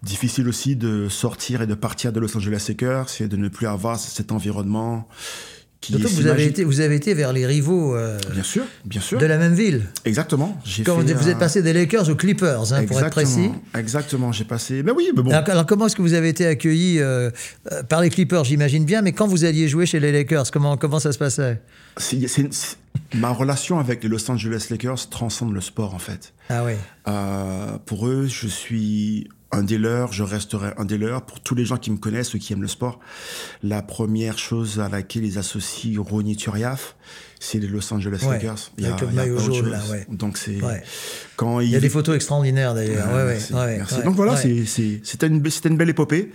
difficile 0.03 0.48
aussi 0.50 0.75
de 0.75 1.08
sortir 1.10 1.62
et 1.62 1.67
de 1.67 1.75
partir 1.75 2.12
de 2.12 2.20
Los 2.20 2.36
Angeles 2.36 2.65
Lakers, 2.67 3.10
c'est 3.10 3.29
de 3.29 3.38
ne 3.38 3.48
plus 3.48 3.67
avoir 3.67 3.98
cet 3.98 4.34
environnement 4.34 5.08
qui 5.84 5.92
Surtout 5.92 6.08
que 6.08 6.13
vous 6.13 6.28
avez, 6.28 6.46
été, 6.46 6.63
vous 6.63 6.80
avez 6.80 6.96
été 6.96 7.13
vers 7.13 7.34
les 7.34 7.46
rivaux 7.46 7.94
euh, 7.94 8.18
bien 8.32 8.42
sûr, 8.42 8.63
bien 8.86 9.02
sûr. 9.02 9.20
de 9.20 9.25
la 9.25 9.38
même 9.38 9.54
ville. 9.54 9.84
Exactement. 10.06 10.58
Quand 10.86 10.96
vous, 10.96 11.06
vous 11.06 11.30
êtes 11.30 11.38
passé 11.38 11.62
des 11.62 11.74
Lakers 11.74 12.10
aux 12.10 12.16
Clippers, 12.16 12.72
hein, 12.72 12.86
pour 12.86 13.02
être 13.02 13.10
précis. 13.10 13.52
Exactement, 13.78 14.32
j'ai 14.32 14.46
passé. 14.46 14.82
Mais 14.82 14.94
oui, 14.94 15.10
mais 15.13 15.22
bon. 15.22 15.32
Alors, 15.32 15.66
comment 15.66 15.88
est-ce 15.88 15.98
que 15.98 16.02
vous 16.02 16.13
avez 16.13 16.30
été 16.30 16.46
accueilli 16.46 17.00
euh, 17.00 17.30
euh, 17.72 17.84
par 17.84 18.00
les 18.00 18.10
Clippers, 18.10 18.46
j'imagine 18.46 18.86
bien, 18.86 19.02
mais 19.02 19.12
quand 19.12 19.28
vous 19.28 19.44
alliez 19.44 19.68
jouer 19.68 19.86
chez 19.86 20.00
les 20.00 20.13
Lakers, 20.13 20.52
comment, 20.52 20.78
comment 20.78 21.00
ça 21.00 21.12
se 21.12 21.18
passait? 21.18 21.62
Ma 23.16 23.32
relation 23.32 23.78
avec 23.78 24.04
les 24.04 24.10
Los 24.10 24.32
Angeles 24.32 24.68
Lakers 24.70 25.10
transcende 25.10 25.54
le 25.54 25.62
sport, 25.62 25.94
en 25.94 26.00
fait. 26.00 26.34
Ah 26.50 26.63
oui. 26.63 26.74
pour 27.86 28.08
eux, 28.08 28.28
je 28.28 28.48
suis 28.48 29.28
un 29.54 29.64
des 29.64 29.78
leurs, 29.78 30.12
je 30.12 30.24
resterai 30.24 30.74
un 30.78 30.86
des 30.86 30.98
leurs. 30.98 31.26
Pour 31.26 31.40
tous 31.40 31.56
les 31.56 31.64
gens 31.64 31.78
qui 31.78 31.92
me 31.92 31.98
connaissent, 31.98 32.30
ceux 32.30 32.40
qui 32.40 32.54
aiment 32.54 32.62
le 32.64 32.68
sport, 32.68 33.00
la 33.62 33.82
première 33.82 34.40
chose 34.40 34.80
à 34.80 34.90
laquelle 34.90 35.24
ils 35.24 35.38
associent 35.38 36.02
Ronnie 36.04 36.36
Turiaf, 36.36 36.96
c'est 37.44 37.60
les 37.60 37.68
Los 37.68 37.94
Angeles 37.94 38.22
Lakers. 38.26 38.72
Il 38.78 38.86
y 38.86 38.88
a, 38.88 38.96
il 38.98 39.06
y 39.06 39.08
a 39.08 39.12
maillot 39.12 39.38
jaune, 39.38 39.70
là, 39.70 39.82
ouais. 39.92 40.06
Donc 40.10 40.38
c'est 40.38 40.60
quand 41.36 41.60
il... 41.60 41.68
il... 41.68 41.72
y 41.72 41.76
a 41.76 41.80
des 41.80 41.90
photos 41.90 42.16
extraordinaires 42.16 42.74
d'ailleurs. 42.74 43.08
Merci. 43.12 44.02
Donc 44.04 44.16
voilà, 44.16 44.38
c'était 44.38 45.28
une, 45.28 45.44
une, 45.66 45.78
belle 45.78 45.90
épopée. 45.90 46.32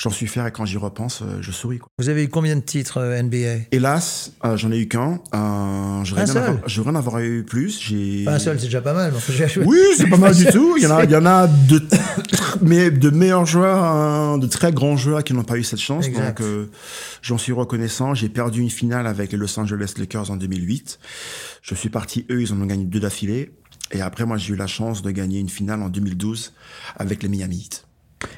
J'en 0.00 0.08
suis 0.08 0.26
fier 0.26 0.46
et 0.46 0.50
quand 0.50 0.64
j'y 0.64 0.78
repense, 0.78 1.20
euh, 1.20 1.42
je 1.42 1.52
souris. 1.52 1.78
Quoi. 1.78 1.90
Vous 1.98 2.08
avez 2.08 2.24
eu 2.24 2.28
combien 2.28 2.56
de 2.56 2.62
titres 2.62 2.96
euh, 2.96 3.22
NBA 3.22 3.66
Hélas, 3.70 4.32
euh, 4.46 4.56
j'en 4.56 4.72
ai 4.72 4.78
eu 4.78 4.88
qu'un. 4.88 5.20
Euh, 5.34 6.04
je 6.04 6.76
voudrais 6.76 6.90
en 6.90 6.94
avoir 6.94 7.18
eu 7.18 7.44
plus. 7.44 7.78
Pas 8.24 8.36
un 8.36 8.38
seul, 8.38 8.58
c'est 8.58 8.64
déjà 8.64 8.80
pas 8.80 8.94
mal. 8.94 9.12
oui, 9.66 9.78
c'est 9.98 10.08
pas 10.08 10.16
mal 10.16 10.34
du 10.34 10.46
tout. 10.52 10.76
Il 10.78 10.84
y 10.84 10.86
en 10.86 10.96
a, 10.96 11.04
il 11.04 11.10
y 11.10 11.16
en 11.16 11.26
a 11.26 11.46
de, 11.46 11.82
mais 12.62 12.90
de 12.90 13.10
meilleurs 13.10 13.44
joueurs, 13.44 13.84
hein, 13.84 14.38
de 14.38 14.46
très 14.46 14.72
grands 14.72 14.96
joueurs 14.96 15.22
qui 15.22 15.34
n'ont 15.34 15.44
pas 15.44 15.58
eu 15.58 15.64
cette 15.64 15.80
chance. 15.80 16.10
Donc 16.10 16.42
j'en 17.20 17.36
suis 17.36 17.52
reconnaissant. 17.52 18.14
J'ai 18.14 18.30
perdu 18.30 18.62
une 18.62 18.70
finale 18.70 19.06
avec 19.06 19.32
les 19.32 19.38
Los 19.38 19.60
Angeles 19.60 19.92
Lakers 19.98 20.30
en 20.30 20.36
2008. 20.50 20.98
Je 21.62 21.74
suis 21.74 21.88
parti, 21.88 22.26
eux, 22.30 22.42
ils 22.42 22.52
en 22.52 22.60
ont 22.60 22.66
gagné 22.66 22.84
deux 22.84 23.00
d'affilée. 23.00 23.52
Et 23.92 24.00
après, 24.00 24.24
moi, 24.24 24.36
j'ai 24.36 24.52
eu 24.52 24.56
la 24.56 24.66
chance 24.66 25.02
de 25.02 25.10
gagner 25.10 25.40
une 25.40 25.48
finale 25.48 25.82
en 25.82 25.88
2012 25.88 26.52
avec 26.96 27.22
les 27.22 27.28
Miami 27.28 27.56
Heat. 27.56 27.84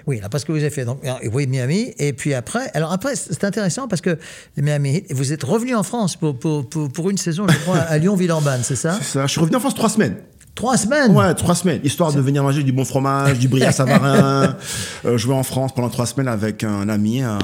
Oui, 0.07 0.21
là, 0.21 0.29
parce 0.29 0.45
que 0.45 0.53
vous 0.53 0.59
avez 0.59 0.71
fait 0.71 0.85
donc, 0.85 1.01
oui, 1.33 1.47
Miami. 1.47 1.93
Et 1.99 2.13
puis 2.13 2.35
après, 2.35 2.71
alors 2.75 2.93
après, 2.93 3.17
c'est 3.17 3.45
intéressant 3.45 3.89
parce 3.89 4.01
que 4.01 4.19
les 4.57 4.63
Miami 4.63 5.05
vous 5.11 5.33
êtes 5.33 5.43
revenu 5.43 5.75
en 5.75 5.83
France 5.83 6.17
pour, 6.17 6.39
pour, 6.39 6.69
pour, 6.69 7.11
une 7.11 7.19
saison, 7.19 7.47
je 7.49 7.59
crois, 7.59 7.79
à 7.79 7.99
Lyon-Villeurbanne, 7.99 8.63
c'est 8.63 8.77
ça? 8.77 8.99
C'est 8.99 9.13
ça. 9.13 9.27
Je 9.27 9.33
suis 9.33 9.41
revenu 9.41 9.57
en 9.57 9.61
France 9.61 9.75
trois 9.75 9.89
semaines. 9.89 10.17
Trois 10.55 10.77
semaines 10.77 11.17
Ouais, 11.17 11.35
trois 11.35 11.55
semaines. 11.55 11.81
Histoire 11.83 12.13
de 12.13 12.21
venir 12.21 12.43
manger 12.43 12.63
du 12.63 12.73
bon 12.73 12.85
fromage, 12.85 13.39
du 13.39 13.49
brie 13.49 13.65
à 13.65 13.73
Savarin. 13.73 14.55
euh, 15.05 15.17
jouer 15.17 15.35
en 15.35 15.43
France 15.43 15.75
pendant 15.75 15.89
trois 15.89 16.05
semaines 16.05 16.29
avec 16.29 16.63
un 16.63 16.91
ami, 16.91 17.23
un, 17.23 17.39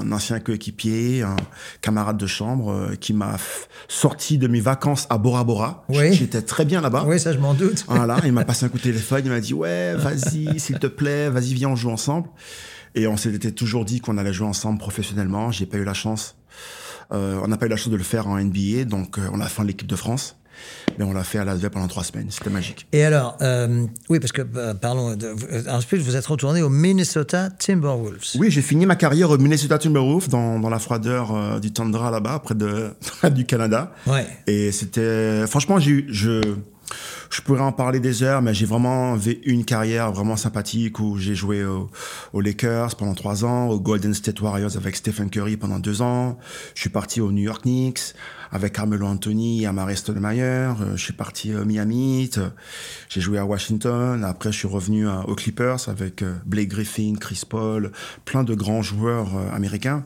un 0.00 0.10
ancien 0.10 0.40
coéquipier, 0.40 1.22
un 1.22 1.36
camarade 1.82 2.16
de 2.16 2.26
chambre 2.26 2.72
euh, 2.72 2.94
qui 2.98 3.12
m'a 3.12 3.36
sorti 3.88 4.38
de 4.38 4.48
mes 4.48 4.60
vacances 4.60 5.06
à 5.10 5.18
Bora 5.18 5.44
Bora. 5.44 5.84
Oui. 5.90 6.14
J'étais 6.14 6.40
très 6.40 6.64
bien 6.64 6.80
là-bas. 6.80 7.04
Oui, 7.06 7.20
ça 7.20 7.32
je 7.32 7.38
m'en 7.38 7.52
doute. 7.52 7.84
Voilà, 7.88 8.16
il 8.24 8.32
m'a 8.32 8.44
passé 8.46 8.64
un 8.64 8.70
coup 8.70 8.78
de 8.78 8.82
téléphone, 8.84 9.20
il 9.24 9.30
m'a 9.30 9.40
dit 9.40 9.52
ouais, 9.52 9.94
vas-y, 9.94 10.58
s'il 10.58 10.78
te 10.78 10.86
plaît, 10.86 11.28
vas-y, 11.28 11.52
viens, 11.52 11.68
on 11.68 11.76
joue 11.76 11.90
ensemble. 11.90 12.28
Et 12.94 13.06
on 13.06 13.16
s'était 13.16 13.52
toujours 13.52 13.84
dit 13.84 14.00
qu'on 14.00 14.18
allait 14.18 14.32
jouer 14.32 14.48
ensemble 14.48 14.78
professionnellement. 14.78 15.52
J'ai 15.52 15.66
pas 15.66 15.76
eu 15.76 15.84
la 15.84 15.94
chance. 15.94 16.36
Euh, 17.12 17.40
on 17.42 17.48
n'a 17.48 17.56
pas 17.56 17.66
eu 17.66 17.68
la 17.68 17.76
chance 17.76 17.90
de 17.90 17.96
le 17.96 18.02
faire 18.02 18.28
en 18.28 18.38
NBA, 18.38 18.84
donc 18.84 19.18
euh, 19.18 19.28
on 19.32 19.40
a 19.40 19.46
fait 19.46 19.64
l'équipe 19.64 19.86
de 19.86 19.96
France. 19.96 20.36
Mais 20.98 21.04
on 21.04 21.12
l'a 21.12 21.24
fait 21.24 21.38
à 21.38 21.44
Vegas 21.44 21.70
pendant 21.70 21.88
trois 21.88 22.04
semaines. 22.04 22.26
C'était 22.30 22.50
magique. 22.50 22.86
Et 22.92 23.04
alors, 23.04 23.36
euh, 23.40 23.86
oui, 24.08 24.20
parce 24.20 24.32
que, 24.32 24.42
euh, 24.56 24.74
parlons, 24.74 25.16
de, 25.16 25.34
ensuite, 25.70 26.02
vous 26.02 26.16
êtes 26.16 26.26
retourné 26.26 26.62
au 26.62 26.68
Minnesota 26.68 27.48
Timberwolves. 27.50 28.36
Oui, 28.36 28.50
j'ai 28.50 28.62
fini 28.62 28.86
ma 28.86 28.96
carrière 28.96 29.30
au 29.30 29.38
Minnesota 29.38 29.78
Timberwolves 29.78 30.28
dans, 30.28 30.58
dans 30.58 30.70
la 30.70 30.78
froideur 30.78 31.34
euh, 31.34 31.58
du 31.60 31.72
tundra 31.72 32.10
là-bas, 32.10 32.40
près, 32.40 32.54
de, 32.54 32.90
du 33.30 33.46
Canada. 33.46 33.92
Ouais. 34.06 34.26
Et 34.46 34.72
c'était. 34.72 35.46
Franchement, 35.46 35.78
j'ai 35.78 36.04
je 36.08 36.40
je 37.30 37.40
pourrais 37.42 37.60
en 37.60 37.72
parler 37.72 38.00
des 38.00 38.22
heures, 38.22 38.42
mais 38.42 38.54
j'ai 38.54 38.66
vraiment 38.66 39.16
une 39.44 39.64
carrière 39.64 40.12
vraiment 40.12 40.36
sympathique 40.36 40.98
où 40.98 41.16
j'ai 41.16 41.34
joué 41.34 41.64
aux 41.64 42.40
Lakers 42.40 42.96
pendant 42.96 43.14
trois 43.14 43.44
ans, 43.44 43.68
aux 43.68 43.80
Golden 43.80 44.14
State 44.14 44.40
Warriors 44.40 44.76
avec 44.76 44.96
Stephen 44.96 45.30
Curry 45.30 45.56
pendant 45.56 45.78
deux 45.78 46.02
ans. 46.02 46.38
Je 46.74 46.80
suis 46.80 46.90
parti 46.90 47.20
aux 47.20 47.30
New 47.30 47.42
York 47.42 47.62
Knicks 47.62 48.14
avec 48.52 48.72
Carmelo 48.72 49.06
Anthony 49.06 49.62
et 49.62 49.66
Amare 49.66 49.96
Stoudemire. 49.96 50.76
Euh, 50.80 50.96
je 50.96 51.02
suis 51.02 51.12
parti 51.12 51.52
à 51.52 51.64
Miami. 51.64 52.30
J'ai 53.08 53.20
joué 53.20 53.38
à 53.38 53.44
Washington. 53.44 54.24
Après, 54.24 54.52
je 54.52 54.58
suis 54.58 54.68
revenu 54.68 55.08
aux 55.08 55.34
Clippers 55.34 55.88
avec 55.88 56.22
euh, 56.22 56.34
Blake 56.46 56.68
Griffin, 56.68 57.14
Chris 57.18 57.42
Paul, 57.48 57.92
plein 58.24 58.44
de 58.44 58.54
grands 58.54 58.82
joueurs 58.82 59.36
euh, 59.36 59.54
américains. 59.54 60.04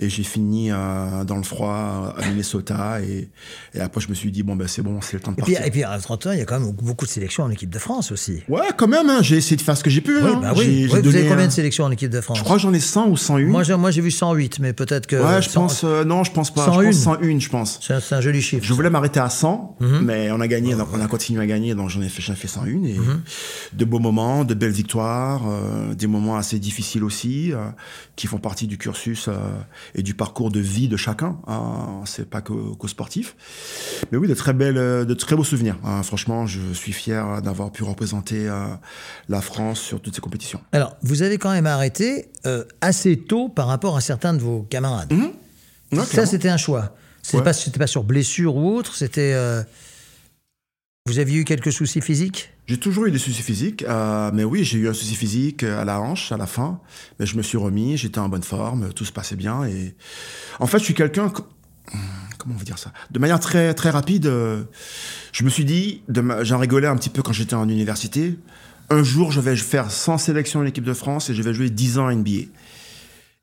Et 0.00 0.08
j'ai 0.08 0.22
fini 0.22 0.70
euh, 0.70 1.24
dans 1.24 1.36
le 1.36 1.42
froid 1.42 2.14
à 2.16 2.28
Minnesota. 2.28 3.00
Et, 3.02 3.28
et, 3.74 3.80
après, 3.80 4.00
je 4.00 4.08
me 4.08 4.14
suis 4.14 4.30
dit, 4.30 4.42
bon, 4.42 4.54
ben 4.54 4.68
c'est 4.68 4.82
bon, 4.82 5.00
c'est 5.00 5.14
le 5.14 5.20
temps 5.20 5.32
de 5.32 5.36
et 5.36 5.40
partir. 5.40 5.58
Puis, 5.58 5.68
et 5.68 5.70
puis, 5.70 5.84
à 5.84 5.98
30 5.98 6.26
ans, 6.26 6.32
il 6.32 6.38
y 6.38 6.42
a 6.42 6.44
quand 6.44 6.60
même 6.60 6.70
beaucoup 6.72 7.04
de 7.04 7.10
sélections 7.10 7.44
en 7.44 7.50
équipe 7.50 7.70
de 7.70 7.78
France 7.78 8.12
aussi. 8.12 8.42
Ouais, 8.48 8.60
quand 8.76 8.86
même. 8.88 9.10
Hein, 9.10 9.22
j'ai 9.22 9.36
essayé 9.36 9.56
de 9.56 9.62
faire 9.62 9.76
ce 9.76 9.82
que 9.82 9.90
j'ai 9.90 10.00
pu. 10.00 10.16
Oui, 10.16 10.30
hein. 10.32 10.38
bah 10.40 10.52
oui. 10.56 10.86
vous 10.86 10.96
avez 10.96 11.26
combien 11.26 11.46
de 11.46 11.52
sélections 11.52 11.84
en 11.84 11.90
équipe 11.90 12.10
de 12.10 12.20
France 12.20 12.38
Je 12.38 12.44
crois 12.44 12.56
que 12.56 12.62
j'en 12.62 12.72
ai 12.72 12.80
100 12.80 13.08
ou 13.08 13.16
101. 13.16 13.46
Moi, 13.46 13.62
j'ai, 13.64 13.76
moi, 13.76 13.90
j'ai 13.90 14.00
vu 14.00 14.10
108, 14.10 14.60
mais 14.60 14.72
peut-être 14.72 15.06
que. 15.06 15.16
Ouais, 15.16 15.42
je 15.42 15.48
100... 15.48 15.60
pense. 15.60 15.84
Euh, 15.84 16.04
non, 16.04 16.24
je 16.24 16.32
pense 16.32 16.52
pas. 16.52 16.64
101. 16.66 16.80
Je 16.82 16.86
pense 16.86 16.96
101, 16.96 17.38
je 17.38 17.48
pense. 17.48 17.78
C'est 17.82 17.94
un, 17.94 18.00
c'est 18.00 18.14
un 18.14 18.20
joli 18.20 18.40
chiffre. 18.40 18.64
Je 18.64 18.72
voulais 18.72 18.90
m'arrêter 18.90 19.20
à 19.20 19.30
100, 19.30 19.76
mm 19.80 19.86
-hmm. 19.86 20.00
mais 20.02 20.30
on 20.30 20.40
a 20.40 20.46
gagné, 20.46 20.74
donc 20.74 20.88
on 20.92 21.00
a 21.00 21.08
continué 21.08 21.42
à 21.42 21.46
gagner, 21.46 21.74
donc 21.74 21.90
j'en 21.90 22.02
ai 22.02 22.08
fait, 22.08 22.22
j'en 22.22 22.34
ai 22.34 22.36
fait 22.36 22.48
101. 22.48 22.84
Et 22.84 22.98
-hmm. 22.98 23.18
de 23.72 23.84
beaux 23.84 23.98
moments, 23.98 24.44
de 24.44 24.54
belles 24.54 24.76
victoires, 24.82 25.42
euh, 25.48 25.94
des 25.94 26.06
moments 26.06 26.36
assez 26.36 26.58
difficiles 26.58 27.04
aussi, 27.04 27.52
euh, 27.52 27.56
qui 28.16 28.26
font 28.26 28.38
partie 28.38 28.66
du 28.66 28.76
cursus 28.78 29.28
euh, 29.28 29.32
et 29.94 30.02
du 30.02 30.14
parcours 30.14 30.50
de 30.50 30.60
vie 30.60 30.88
de 30.88 30.96
chacun. 30.96 31.38
Hein, 31.46 32.02
c'est 32.04 32.28
pas 32.28 32.40
qu'aux 32.40 32.76
qu 32.76 32.88
sportifs. 32.88 33.36
Mais 34.12 34.18
oui, 34.18 34.28
de 34.28 34.34
très 34.34 34.52
belles, 34.52 34.74
de 35.06 35.14
très 35.14 35.36
beaux 35.36 35.44
souvenirs. 35.44 35.76
Hein. 35.84 36.02
Franchement, 36.02 36.46
je 36.46 36.60
suis 36.72 36.92
fier 36.92 37.42
d'avoir 37.42 37.70
pu 37.72 37.82
représenter 37.82 38.48
euh, 38.48 38.66
la 39.28 39.40
France 39.40 39.80
sur 39.80 40.00
toutes 40.00 40.14
ces 40.14 40.20
compétitions. 40.20 40.60
Alors, 40.72 40.96
vous 41.02 41.22
avez 41.22 41.38
quand 41.38 41.50
même 41.50 41.66
arrêté 41.66 42.30
euh, 42.46 42.64
assez 42.80 43.16
tôt 43.16 43.48
par 43.48 43.66
rapport 43.66 43.96
à 43.96 44.00
certains 44.00 44.34
de 44.34 44.38
vos 44.40 44.62
camarades. 44.62 45.12
Mmh. 45.12 45.96
Ouais, 45.98 46.04
Ça, 46.04 46.26
c'était 46.26 46.48
un 46.50 46.56
choix. 46.56 46.94
C'était 47.22 47.38
Ouais. 47.38 47.44
pas, 47.44 47.52
pas 47.78 47.86
sur 47.86 48.04
blessure 48.04 48.56
ou 48.56 48.74
autre. 48.76 48.94
C'était. 48.94 49.32
euh, 49.34 49.62
Vous 51.06 51.18
aviez 51.18 51.38
eu 51.38 51.44
quelques 51.44 51.72
soucis 51.72 52.00
physiques? 52.00 52.50
J'ai 52.68 52.76
toujours 52.76 53.06
eu 53.06 53.10
des 53.10 53.18
soucis 53.18 53.42
physiques, 53.42 53.82
euh, 53.88 54.30
mais 54.34 54.44
oui, 54.44 54.62
j'ai 54.62 54.76
eu 54.76 54.88
un 54.90 54.92
souci 54.92 55.14
physique 55.14 55.62
à 55.62 55.86
la 55.86 56.02
hanche 56.02 56.32
à 56.32 56.36
la 56.36 56.46
fin, 56.46 56.80
mais 57.18 57.24
je 57.24 57.34
me 57.38 57.42
suis 57.42 57.56
remis, 57.56 57.96
j'étais 57.96 58.18
en 58.18 58.28
bonne 58.28 58.42
forme, 58.42 58.92
tout 58.92 59.06
se 59.06 59.12
passait 59.12 59.36
bien 59.36 59.64
et 59.64 59.94
en 60.60 60.66
fait, 60.66 60.78
je 60.78 60.84
suis 60.84 60.92
quelqu'un 60.92 61.30
que- 61.30 61.40
comment 62.36 62.54
on 62.54 62.58
va 62.58 62.64
dire 62.64 62.78
ça? 62.78 62.92
De 63.10 63.18
manière 63.18 63.40
très 63.40 63.72
très 63.72 63.88
rapide, 63.88 64.26
euh, 64.26 64.64
je 65.32 65.44
me 65.44 65.48
suis 65.48 65.64
dit, 65.64 66.02
de 66.10 66.22
j'en 66.42 66.58
rigolais 66.58 66.88
un 66.88 66.96
petit 66.96 67.08
peu 67.08 67.22
quand 67.22 67.32
j'étais 67.32 67.54
en 67.54 67.66
université. 67.70 68.38
Un 68.90 69.02
jour, 69.02 69.32
je 69.32 69.40
vais 69.40 69.56
faire 69.56 69.90
100 69.90 70.18
sélections 70.18 70.60
en 70.60 70.66
équipe 70.66 70.84
de 70.84 70.92
France 70.92 71.30
et 71.30 71.34
je 71.34 71.42
vais 71.42 71.54
jouer 71.54 71.70
10 71.70 71.96
ans 71.96 72.10
NBA. 72.10 72.48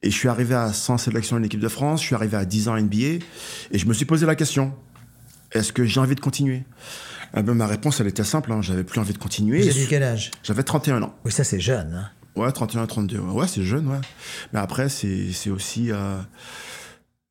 Et 0.04 0.12
je 0.12 0.16
suis 0.16 0.28
arrivé 0.28 0.54
à 0.54 0.72
100 0.72 1.00
sélections 1.00 1.38
en 1.38 1.42
équipe 1.44 1.60
de 1.60 1.68
France, 1.68 2.02
je 2.02 2.06
suis 2.06 2.16
arrivé 2.16 2.38
à 2.38 2.46
10 2.46 2.68
ans 2.68 2.78
NBA 2.78 3.24
et 3.72 3.80
je 3.80 3.88
me 3.88 3.94
suis 3.94 4.06
posé 4.06 4.28
la 4.28 4.36
question 4.36 4.72
est-ce 5.52 5.72
que 5.72 5.86
j'ai 5.86 6.00
envie 6.00 6.16
de 6.16 6.20
continuer? 6.20 6.64
Eh 7.38 7.42
ben, 7.44 7.54
Ma 7.54 7.68
réponse, 7.68 8.00
elle 8.00 8.08
était 8.08 8.24
simple, 8.24 8.52
hein, 8.52 8.62
j'avais 8.62 8.84
plus 8.84 9.00
envie 9.00 9.14
de 9.14 9.18
continuer. 9.18 9.62
Vous 9.62 9.68
aviez 9.70 9.86
quel 9.88 10.04
âge? 10.04 10.32
J'avais 10.44 10.64
31 10.64 11.02
ans. 11.04 11.16
Oui, 11.26 11.32
ça, 11.32 11.44
c'est 11.44 11.60
jeune. 11.60 11.94
hein. 11.94 12.10
Ouais, 12.36 12.52
31, 12.52 12.86
32. 12.86 13.20
Ouais, 13.20 13.48
c'est 13.48 13.64
jeune, 13.64 13.88
ouais. 13.88 14.00
Mais 14.54 14.60
après, 14.60 14.90
c'est 14.90 15.50
aussi. 15.50 15.92
euh, 15.92 16.18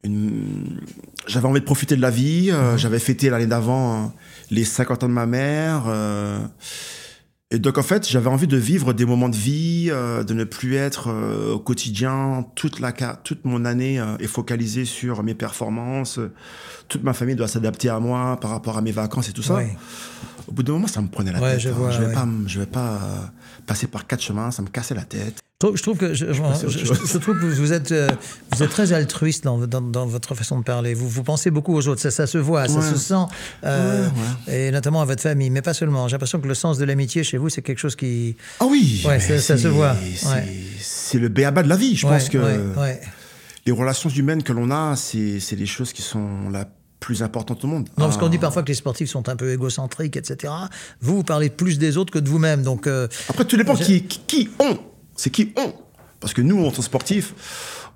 une... 0.03 0.81
J'avais 1.27 1.47
envie 1.47 1.61
de 1.61 1.65
profiter 1.65 1.97
de 1.97 2.03
la 2.03 2.11
vie. 2.11 2.51
euh, 2.51 2.77
J'avais 2.77 2.99
fêté 2.99 3.31
l'année 3.31 3.47
d'avant 3.47 4.05
euh, 4.05 4.07
les 4.51 4.65
50 4.65 5.05
ans 5.05 5.09
de 5.09 5.13
ma 5.15 5.27
mère. 5.27 5.85
euh, 5.89 6.39
et 7.55 7.59
donc, 7.59 7.79
en 7.79 7.83
fait, 7.83 8.09
j'avais 8.09 8.29
envie 8.29 8.47
de 8.47 8.57
vivre 8.57 8.93
des 8.93 9.05
moments 9.05 9.29
de 9.29 9.37
vie, 9.37 9.89
euh, 9.91 10.25
de 10.25 10.35
ne 10.35 10.45
plus 10.45 10.75
être 10.77 11.09
euh, 11.09 11.55
au 11.55 11.59
quotidien. 11.59 12.45
Toute, 12.55 12.81
la, 12.81 12.93
toute 12.93 13.45
mon 13.45 13.65
année 13.65 14.01
euh, 14.01 14.17
est 14.19 14.27
focalisée 14.27 14.85
sur 14.85 15.23
mes 15.23 15.35
performances. 15.35 16.19
Toute 16.89 17.03
ma 17.05 17.13
famille 17.13 17.37
doit 17.37 17.49
s'adapter 17.49 17.89
à 17.89 18.01
moi 18.01 18.39
par 18.41 18.51
rapport 18.51 18.77
à 18.79 18.83
mes 18.83 18.93
vacances 18.93 19.29
et 19.29 19.33
tout 19.33 19.43
ça. 19.43 19.55
Ouais. 19.55 19.77
Au 20.49 20.53
bout 20.53 20.63
d'un 20.63 20.73
moment, 20.75 20.87
ça 20.87 21.01
me 21.01 21.09
prenait 21.09 21.33
la 21.33 21.41
Ouais, 21.41 21.53
tête. 21.53 21.61
je 21.61 21.69
hein. 21.71 21.73
vois, 21.77 21.91
je 21.91 22.01
vais 22.01 22.07
ouais. 22.09 22.13
pas, 22.15 22.27
me- 22.27 22.49
je 22.49 22.59
vais 22.61 22.67
pas 22.67 22.99
passer 23.67 23.87
par 23.87 24.07
quatre 24.07 24.23
chemins, 24.23 24.51
ça 24.51 24.63
me 24.63 24.69
cassait 24.69 24.95
la 24.95 25.05
tête. 25.05 25.39
Je 25.63 25.81
trouve- 25.81 25.97
que 25.97 26.13
je, 26.13 26.27
trouve 27.19 27.41
que 27.41 27.47
vous 27.47 27.73
êtes 27.73 27.91
euh, 27.93 28.09
vous 28.53 28.63
êtes 28.63 28.69
très 28.71 28.93
altruiste 28.93 29.45
dans, 29.45 29.57
dans, 29.67 29.81
dans 29.81 30.05
votre 30.05 30.35
façon 30.35 30.59
de 30.59 30.65
parler. 30.65 30.93
Vous 30.93 31.09
vous 31.09 31.23
pensez 31.23 31.51
beaucoup 31.51 31.75
aux 31.75 31.89
autres, 31.89 32.03
ça, 32.03 32.11
ça 32.11 32.27
se 32.27 32.37
voit, 32.37 32.69
ça 32.69 32.83
se 32.83 32.97
sent, 32.97 33.15
euh, 33.65 34.07
Ouais, 34.47 34.69
et 34.69 34.71
notamment 34.71 35.01
à 35.01 35.07
votre 35.07 35.23
famille, 35.23 35.49
mais 35.49 35.63
pas 35.63 35.73
seulement. 35.73 36.07
J'ai 36.07 36.13
l'impression 36.15 36.39
que 36.41 36.49
le 36.49 36.55
sens 36.55 36.77
de 36.77 36.85
l'amitié 36.85 37.25
chez 37.25 37.39
vous, 37.39 37.49
c'est 37.49 37.63
quelque 37.63 37.79
chose 37.79 37.97
qui 37.97 38.37
Ah 38.61 38.67
oui, 38.69 39.03
ça- 39.21 39.39
ça 39.41 39.57
se 39.57 39.69
voit, 39.69 39.97
C'est 40.81 41.19
le 41.19 41.29
béaba 41.29 41.63
de 41.63 41.69
la 41.69 41.77
vie. 41.77 41.97
Je 41.97 42.07
pense 42.07 42.29
que 42.29 42.39
les 43.67 43.73
relations 43.73 44.11
humaines 44.11 44.43
que 44.43 44.53
l'on 44.53 44.71
a, 44.71 44.95
c'est 44.97 45.41
c'est 45.41 45.57
les 45.57 45.65
choses 45.67 45.95
qui 45.95 46.03
sont 46.03 46.51
la 46.51 46.67
plus 47.05 47.23
importantes 47.23 47.63
au 47.65 47.67
monde. 47.67 47.89
Non, 47.99 48.07
parce 48.07 48.17
qu'on 48.17 48.27
Ah. 48.27 48.31
dit 48.31 48.39
parfois 48.39 48.63
que 48.63 48.69
les 48.69 48.75
sportifs 48.75 49.11
sont 49.11 49.29
un 49.29 49.37
peu 49.37 49.53
égocentriques, 49.53 50.17
etc. 50.17 50.51
Vous, 51.03 51.17
vous 51.17 51.23
parlez 51.23 51.51
plus 51.51 51.79
des 51.79 51.99
autres 51.99 52.11
que 52.13 52.19
de 52.19 52.29
vous-même, 52.31 52.63
donc. 52.63 52.87
euh, 52.87 53.09
Après, 53.29 53.45
tout 53.45 53.59
dépend 53.59 53.75
qui, 53.75 54.05
qui, 54.05 54.49
ont. 54.59 54.79
C'est 55.15 55.29
qui 55.29 55.53
ont. 55.59 55.75
Parce 56.21 56.33
que 56.33 56.41
nous, 56.41 56.65
en 56.65 56.71
tant 56.71 56.79
que 56.79 56.83
sportifs, 56.85 57.35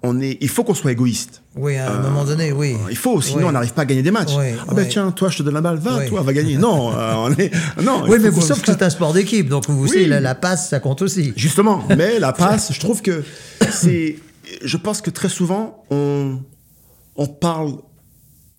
on 0.02 0.20
est, 0.20 0.36
il 0.42 0.48
faut 0.50 0.62
qu'on 0.62 0.74
soit 0.74 0.92
égoïste. 0.92 1.40
Oui, 1.56 1.76
à 1.78 1.90
un 1.90 2.00
moment 2.02 2.24
donné, 2.24 2.52
oui. 2.52 2.76
Il 2.90 2.96
faut, 2.98 3.20
sinon 3.22 3.38
Oui. 3.38 3.44
on 3.48 3.52
n'arrive 3.52 3.72
pas 3.72 3.82
à 3.82 3.84
gagner 3.86 4.02
des 4.02 4.10
matchs. 4.10 4.34
Oui, 4.36 4.44
ah 4.60 4.74
ben 4.74 4.82
oui. 4.82 4.88
tiens, 4.90 5.10
toi 5.10 5.30
je 5.30 5.38
te 5.38 5.42
donne 5.42 5.54
la 5.54 5.62
balle, 5.62 5.78
va, 5.78 6.04
toi 6.06 6.20
va 6.20 6.32
gagner. 6.34 6.58
Non, 6.58 6.92
euh, 6.92 7.14
on 7.16 7.32
est, 7.32 7.50
non. 7.82 8.04
Oui, 8.06 8.18
mais 8.20 8.28
vous 8.28 8.42
sauf 8.42 8.60
que 8.60 8.66
c'est 8.70 8.82
un 8.82 8.90
sport 8.90 9.14
d'équipe, 9.14 9.48
donc 9.48 9.68
vous 9.70 9.86
savez, 9.88 10.06
la, 10.06 10.20
la 10.20 10.34
passe, 10.34 10.68
ça 10.68 10.80
compte 10.80 11.00
aussi. 11.00 11.32
Justement, 11.34 11.82
mais 11.96 12.18
la 12.18 12.34
passe, 12.34 12.72
je 12.74 12.78
trouve 12.78 13.00
que 13.00 13.24
c'est. 13.72 14.18
Je 14.62 14.76
pense 14.76 15.00
que 15.00 15.08
très 15.10 15.30
souvent, 15.30 15.82
on, 15.90 16.38
on 17.16 17.26
parle 17.26 17.72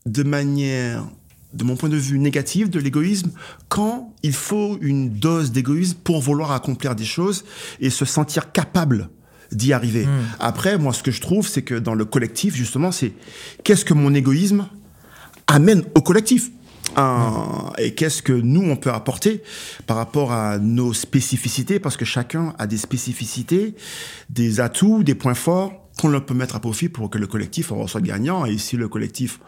de 0.05 0.23
manière, 0.23 1.05
de 1.53 1.63
mon 1.63 1.75
point 1.75 1.89
de 1.89 1.97
vue, 1.97 2.19
négative 2.19 2.69
de 2.69 2.79
l'égoïsme 2.79 3.31
quand 3.67 4.13
il 4.23 4.33
faut 4.33 4.77
une 4.81 5.09
dose 5.09 5.51
d'égoïsme 5.51 5.97
pour 6.03 6.21
vouloir 6.21 6.51
accomplir 6.51 6.95
des 6.95 7.05
choses 7.05 7.43
et 7.79 7.89
se 7.89 8.05
sentir 8.05 8.51
capable 8.51 9.09
d'y 9.51 9.73
arriver. 9.73 10.07
Après, 10.39 10.77
moi, 10.77 10.93
ce 10.93 11.01
que 11.01 11.09
je 11.12 11.21
trouve, 11.21 11.47
c'est 11.47 11.63
que 11.63 11.73
dans 11.75 11.95
le 11.95 12.05
collectif, 12.05 12.55
justement, 12.55 12.91
c'est 12.91 13.13
qu'est-ce 13.63 13.83
que 13.83 13.95
mon 13.95 14.13
égoïsme 14.13 14.67
amène 15.47 15.83
au 15.95 16.01
collectif 16.01 16.51
Un- 16.95 17.71
et 17.77 17.93
qu'est-ce 17.93 18.21
que 18.23 18.33
nous 18.33 18.62
on 18.63 18.75
peut 18.75 18.89
apporter 18.91 19.43
par 19.85 19.97
rapport 19.97 20.31
à 20.31 20.57
nos 20.57 20.91
spécificités 20.93 21.79
parce 21.79 21.97
que 21.97 22.05
chacun 22.05 22.55
a 22.57 22.65
des 22.65 22.77
spécificités, 22.77 23.75
des 24.29 24.59
atouts, 24.59 25.03
des 25.03 25.13
points 25.15 25.35
forts 25.35 25.71
qu'on 26.01 26.19
peut 26.21 26.33
mettre 26.33 26.55
à 26.55 26.59
profit 26.59 26.89
pour 26.89 27.09
que 27.09 27.17
le 27.17 27.27
collectif 27.27 27.71
en 27.71 27.77
ressorte 27.77 28.03
gagnant 28.03 28.45
et 28.45 28.57
si 28.57 28.77
le 28.77 28.88
collectif 28.88 29.39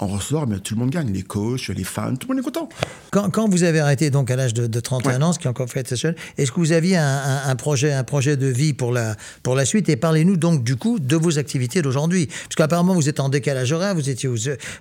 en 0.00 0.06
ressort, 0.08 0.46
mais 0.48 0.58
tout 0.58 0.74
le 0.74 0.80
monde 0.80 0.90
gagne, 0.90 1.12
les 1.12 1.22
coachs, 1.22 1.68
les 1.68 1.84
fans, 1.84 2.16
tout 2.16 2.26
le 2.28 2.34
monde 2.34 2.42
est 2.42 2.44
content. 2.44 2.68
Quand, 3.12 3.30
quand 3.30 3.48
vous 3.48 3.62
avez 3.62 3.78
arrêté 3.78 4.10
donc 4.10 4.28
à 4.30 4.34
l'âge 4.36 4.52
de, 4.52 4.66
de 4.66 4.80
31 4.80 5.18
Ouais. 5.18 5.22
ans, 5.22 5.32
ce 5.32 5.38
qui 5.38 5.46
est 5.46 5.50
encore 5.50 5.68
fait 5.70 5.94
seul, 5.94 6.16
est-ce 6.36 6.50
que 6.50 6.58
vous 6.58 6.72
aviez 6.72 6.96
un, 6.96 7.04
un- 7.06 7.48
un 7.48 7.56
projet, 7.56 7.92
un 7.92 8.02
projet 8.02 8.36
de 8.36 8.46
vie 8.48 8.72
pour 8.72 8.90
la, 8.92 9.14
pour 9.44 9.54
la 9.54 9.64
suite? 9.64 9.88
Et 9.88 9.94
parlez-nous 9.96 10.36
donc 10.36 10.64
du 10.64 10.74
coup 10.76 10.98
de 10.98 11.14
vos 11.16 11.38
activités 11.38 11.80
d'aujourd'hui. 11.80 12.26
Parce 12.26 12.56
qu'apparemment 12.56 12.94
vous 12.94 13.08
êtes 13.08 13.20
en 13.20 13.28
décalage 13.28 13.70
horaire, 13.72 13.94
vous 13.94 14.10
étiez 14.10 14.28
aux, 14.28 14.36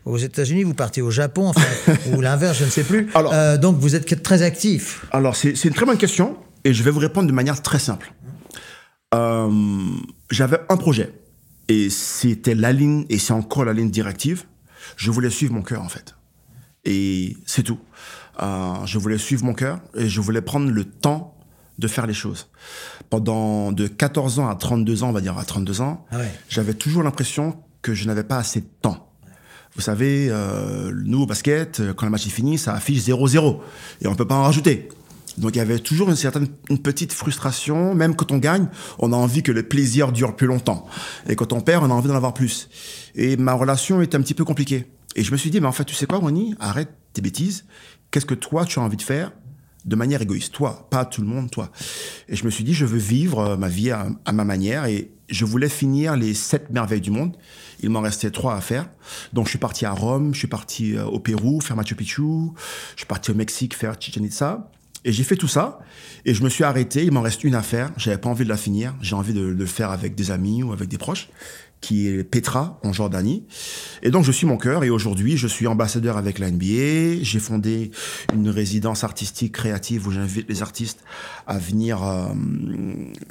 aux 0.05 0.17
États-Unis, 0.17 0.63
vous 0.63 0.73
partez 0.73 1.01
au 1.03 1.11
Japon, 1.11 1.49
enfin, 1.49 1.93
ou 2.15 2.19
l'inverse, 2.21 2.57
je 2.59 2.65
ne 2.65 2.69
sais 2.71 2.83
plus. 2.83 3.07
Alors- 3.13 3.33
Euh, 3.33 3.57
donc 3.57 3.77
vous 3.77 3.95
êtes 3.95 4.23
très 4.23 4.41
actif. 4.41 5.05
Alors, 5.11 5.35
c'est 5.35 5.63
une 5.63 5.73
très 5.73 5.85
bonne 5.85 5.97
question 5.97 6.35
et 6.65 6.73
je 6.73 6.81
vais 6.81 6.91
vous 6.91 6.99
répondre 6.99 7.27
de 7.27 7.33
manière 7.33 7.61
très 7.61 7.79
simple. 7.79 8.11
Euh, 9.13 9.49
J'avais 10.29 10.59
un 10.69 10.77
projet 10.77 11.13
et 11.69 11.89
c'était 11.89 12.55
la 12.55 12.73
ligne, 12.73 13.05
et 13.09 13.17
c'est 13.17 13.33
encore 13.33 13.65
la 13.65 13.73
ligne 13.73 13.89
directive. 13.89 14.43
Je 14.97 15.11
voulais 15.11 15.29
suivre 15.29 15.53
mon 15.53 15.61
cœur, 15.61 15.81
en 15.81 15.87
fait. 15.89 16.15
Et 16.83 17.37
c'est 17.45 17.63
tout. 17.63 17.79
Euh, 18.41 18.73
je 18.85 18.97
voulais 18.97 19.17
suivre 19.17 19.45
mon 19.45 19.53
cœur 19.53 19.79
et 19.95 20.09
je 20.09 20.19
voulais 20.19 20.41
prendre 20.41 20.69
le 20.69 20.83
temps 20.85 21.37
de 21.79 21.87
faire 21.87 22.05
les 22.07 22.13
choses. 22.13 22.49
Pendant 23.09 23.71
de 23.71 23.87
14 23.87 24.39
ans 24.39 24.49
à 24.49 24.55
32 24.55 25.03
ans, 25.03 25.09
on 25.09 25.13
va 25.13 25.21
dire 25.21 25.37
à 25.37 25.45
32 25.45 25.81
ans, 25.81 26.05
Ah 26.11 26.17
ouais. 26.17 26.31
j'avais 26.49 26.73
toujours 26.73 27.03
l'impression 27.03 27.55
que 27.81 27.93
je 27.93 28.05
n'avais 28.07 28.23
pas 28.23 28.37
assez 28.37 28.61
de 28.61 28.67
temps. 28.81 29.09
Vous 29.75 29.81
savez, 29.81 30.27
euh, 30.29 30.91
nous 31.05 31.21
au 31.21 31.25
basket, 31.25 31.81
quand 31.95 32.05
le 32.05 32.11
match 32.11 32.27
est 32.27 32.31
fini, 32.31 32.57
ça 32.57 32.73
affiche 32.73 32.99
0-0 33.03 33.59
et 34.01 34.07
on 34.07 34.15
peut 34.15 34.27
pas 34.27 34.35
en 34.35 34.43
rajouter. 34.43 34.89
Donc 35.37 35.55
il 35.55 35.57
y 35.57 35.61
avait 35.61 35.79
toujours 35.79 36.09
une 36.09 36.15
certaine, 36.15 36.47
une 36.69 36.79
petite 36.79 37.13
frustration, 37.13 37.95
même 37.95 38.15
quand 38.15 38.31
on 38.31 38.37
gagne, 38.37 38.67
on 38.99 39.13
a 39.13 39.15
envie 39.15 39.43
que 39.43 39.51
le 39.51 39.63
plaisir 39.63 40.11
dure 40.11 40.35
plus 40.35 40.47
longtemps. 40.47 40.85
Et 41.27 41.35
quand 41.35 41.53
on 41.53 41.61
perd, 41.61 41.83
on 41.83 41.89
a 41.89 41.93
envie 41.93 42.07
d'en 42.07 42.15
avoir 42.15 42.33
plus. 42.33 42.69
Et 43.15 43.37
ma 43.37 43.53
relation 43.53 44.01
était 44.01 44.17
un 44.17 44.21
petit 44.21 44.35
peu 44.35 44.45
compliquée. 44.45 44.85
Et 45.15 45.23
je 45.23 45.31
me 45.31 45.37
suis 45.37 45.49
dit, 45.49 45.59
mais 45.59 45.67
en 45.67 45.71
fait, 45.71 45.85
tu 45.85 45.95
sais 45.95 46.05
quoi, 46.05 46.19
Ronnie, 46.19 46.55
arrête 46.59 46.89
tes 47.13 47.21
bêtises. 47.21 47.65
Qu'est-ce 48.11 48.25
que 48.25 48.33
toi, 48.33 48.65
tu 48.65 48.79
as 48.79 48.81
envie 48.81 48.97
de 48.97 49.01
faire 49.01 49.31
de 49.85 49.95
manière 49.95 50.21
égoïste? 50.21 50.53
Toi, 50.53 50.87
pas 50.89 51.05
tout 51.05 51.21
le 51.21 51.27
monde, 51.27 51.51
toi. 51.51 51.69
Et 52.29 52.35
je 52.35 52.45
me 52.45 52.49
suis 52.49 52.63
dit, 52.63 52.73
je 52.73 52.85
veux 52.85 52.99
vivre 52.99 53.39
euh, 53.39 53.57
ma 53.57 53.67
vie 53.67 53.91
à, 53.91 54.07
à 54.25 54.31
ma 54.31 54.43
manière 54.43 54.85
et 54.85 55.11
je 55.29 55.45
voulais 55.45 55.69
finir 55.69 56.15
les 56.15 56.33
sept 56.33 56.69
merveilles 56.69 57.01
du 57.01 57.11
monde. 57.11 57.35
Il 57.81 57.89
m'en 57.89 58.01
restait 58.01 58.31
trois 58.31 58.55
à 58.55 58.61
faire. 58.61 58.89
Donc 59.33 59.45
je 59.45 59.49
suis 59.49 59.59
parti 59.59 59.85
à 59.85 59.91
Rome, 59.91 60.33
je 60.33 60.39
suis 60.39 60.47
parti 60.47 60.95
euh, 60.95 61.05
au 61.05 61.19
Pérou 61.19 61.59
faire 61.59 61.75
Machu 61.75 61.95
Picchu, 61.95 62.21
je 62.93 62.97
suis 62.97 63.07
parti 63.07 63.31
au 63.31 63.35
Mexique 63.35 63.75
faire 63.75 63.95
Chichen 63.99 64.23
Itza. 64.23 64.69
Et 65.05 65.11
j'ai 65.11 65.23
fait 65.23 65.35
tout 65.35 65.47
ça 65.47 65.79
et 66.25 66.33
je 66.33 66.43
me 66.43 66.49
suis 66.49 66.63
arrêté. 66.63 67.03
Il 67.03 67.11
m'en 67.11 67.21
reste 67.21 67.43
une 67.43 67.55
à 67.55 67.61
faire. 67.61 67.91
J'avais 67.97 68.17
pas 68.17 68.29
envie 68.29 68.45
de 68.45 68.49
la 68.49 68.57
finir. 68.57 68.95
J'ai 69.01 69.15
envie 69.15 69.33
de, 69.33 69.41
de 69.41 69.45
le 69.47 69.65
faire 69.65 69.91
avec 69.91 70.15
des 70.15 70.31
amis 70.31 70.63
ou 70.63 70.71
avec 70.71 70.87
des 70.89 70.97
proches, 70.97 71.29
qui 71.83 72.07
est 72.07 72.23
Petra 72.23 72.79
en 72.83 72.93
Jordanie. 72.93 73.45
Et 74.01 74.09
donc 74.09 74.23
je 74.23 74.31
suis 74.31 74.47
mon 74.47 74.57
cœur 74.57 74.83
et 74.83 74.89
aujourd'hui 74.89 75.37
je 75.37 75.47
suis 75.47 75.67
ambassadeur 75.67 76.17
avec 76.17 76.39
la 76.39 76.49
NBA. 76.49 77.21
J'ai 77.21 77.39
fondé 77.39 77.91
une 78.33 78.49
résidence 78.49 79.03
artistique 79.03 79.51
créative 79.51 80.07
où 80.07 80.11
j'invite 80.11 80.47
les 80.47 80.61
artistes 80.61 81.03
à 81.45 81.57
venir 81.57 82.01
euh, 82.01 82.27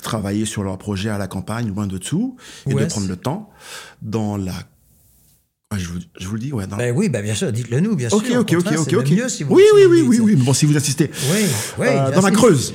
travailler 0.03 0.45
sur 0.45 0.63
leurs 0.63 0.79
projets 0.79 1.09
à 1.09 1.19
la 1.19 1.27
campagne, 1.27 1.69
loin 1.69 1.87
de 1.87 1.99
tout, 1.99 2.37
et 2.67 2.75
de 2.75 2.85
prendre 2.85 3.09
le 3.09 3.17
temps 3.17 3.51
dans 4.03 4.37
la. 4.37 4.53
Ah, 5.75 5.79
je, 5.79 5.89
vous, 5.89 5.99
je 6.21 6.29
vous 6.29 6.35
le 6.35 6.41
dis, 6.41 6.53
ouais. 6.53 6.67
Ben 6.67 6.93
oui, 6.95 7.09
ben 7.09 7.23
bien 7.23 7.35
sûr, 7.35 7.51
dites-le 7.51 7.81
nous, 7.81 7.97
bien 7.97 8.11
sûr. 8.11 8.19
Ok, 8.19 8.27
ok, 8.31 8.57
ok, 8.59 8.93
ok. 8.93 9.11
mieux 9.11 9.29
si 9.31 9.43
vous 9.43 9.55
oui, 9.55 9.63
oui, 9.75 9.83
oui, 9.89 10.03
oui, 10.07 10.21
oui. 10.21 10.35
Mais 10.37 10.45
bon, 10.45 10.53
si 10.53 10.67
vous 10.67 10.77
insistez. 10.77 11.11
Oui, 11.33 11.47
oui. 11.79 11.87
Euh, 11.89 12.11
dans 12.11 12.21
la. 12.21 12.31
Creuse. 12.31 12.75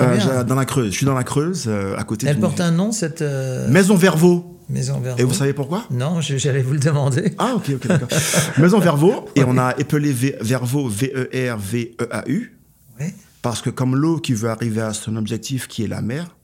Euh, 0.00 0.44
dans 0.44 0.54
la 0.54 0.64
Creuse. 0.64 0.92
Je 0.92 0.96
suis 0.96 1.06
dans 1.06 1.12
la 1.14 1.24
Creuse, 1.24 1.64
euh, 1.66 1.94
à 1.98 2.04
côté 2.04 2.26
Elle 2.26 2.36
d'une 2.36 2.40
porte 2.40 2.60
un 2.60 2.70
nom, 2.70 2.90
cette 2.90 3.22
maison 3.68 3.96
Vervaux. 3.96 4.58
maison 4.70 4.98
verte. 4.98 5.20
Et 5.20 5.24
vous 5.24 5.34
savez 5.34 5.52
pourquoi? 5.52 5.84
Non, 5.90 6.22
j'allais 6.22 6.62
vous 6.62 6.72
le 6.72 6.78
demander. 6.78 7.34
Ah, 7.36 7.52
ok, 7.54 7.70
ok, 7.74 7.86
d'accord. 7.86 8.08
maison 8.58 8.78
Vervaux. 8.78 9.26
Et 9.34 9.44
on 9.44 9.58
a 9.58 9.74
épelé 9.76 10.12
Vervaux, 10.40 10.88
V-E-R-V-E-A-U. 10.88 12.58
Oui, 12.98 13.06
Parce 13.42 13.60
que 13.60 13.68
comme 13.68 13.94
l'eau 13.94 14.18
qui 14.20 14.32
veut 14.32 14.48
arriver 14.48 14.80
à 14.80 14.94
son 14.94 15.16
objectif, 15.16 15.68
qui 15.68 15.84
est 15.84 15.88
la 15.88 16.00
mer, 16.00 16.34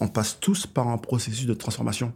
on 0.00 0.08
passe 0.08 0.38
tous 0.40 0.66
par 0.66 0.88
un 0.88 0.98
processus 0.98 1.46
de 1.46 1.54
transformation. 1.54 2.12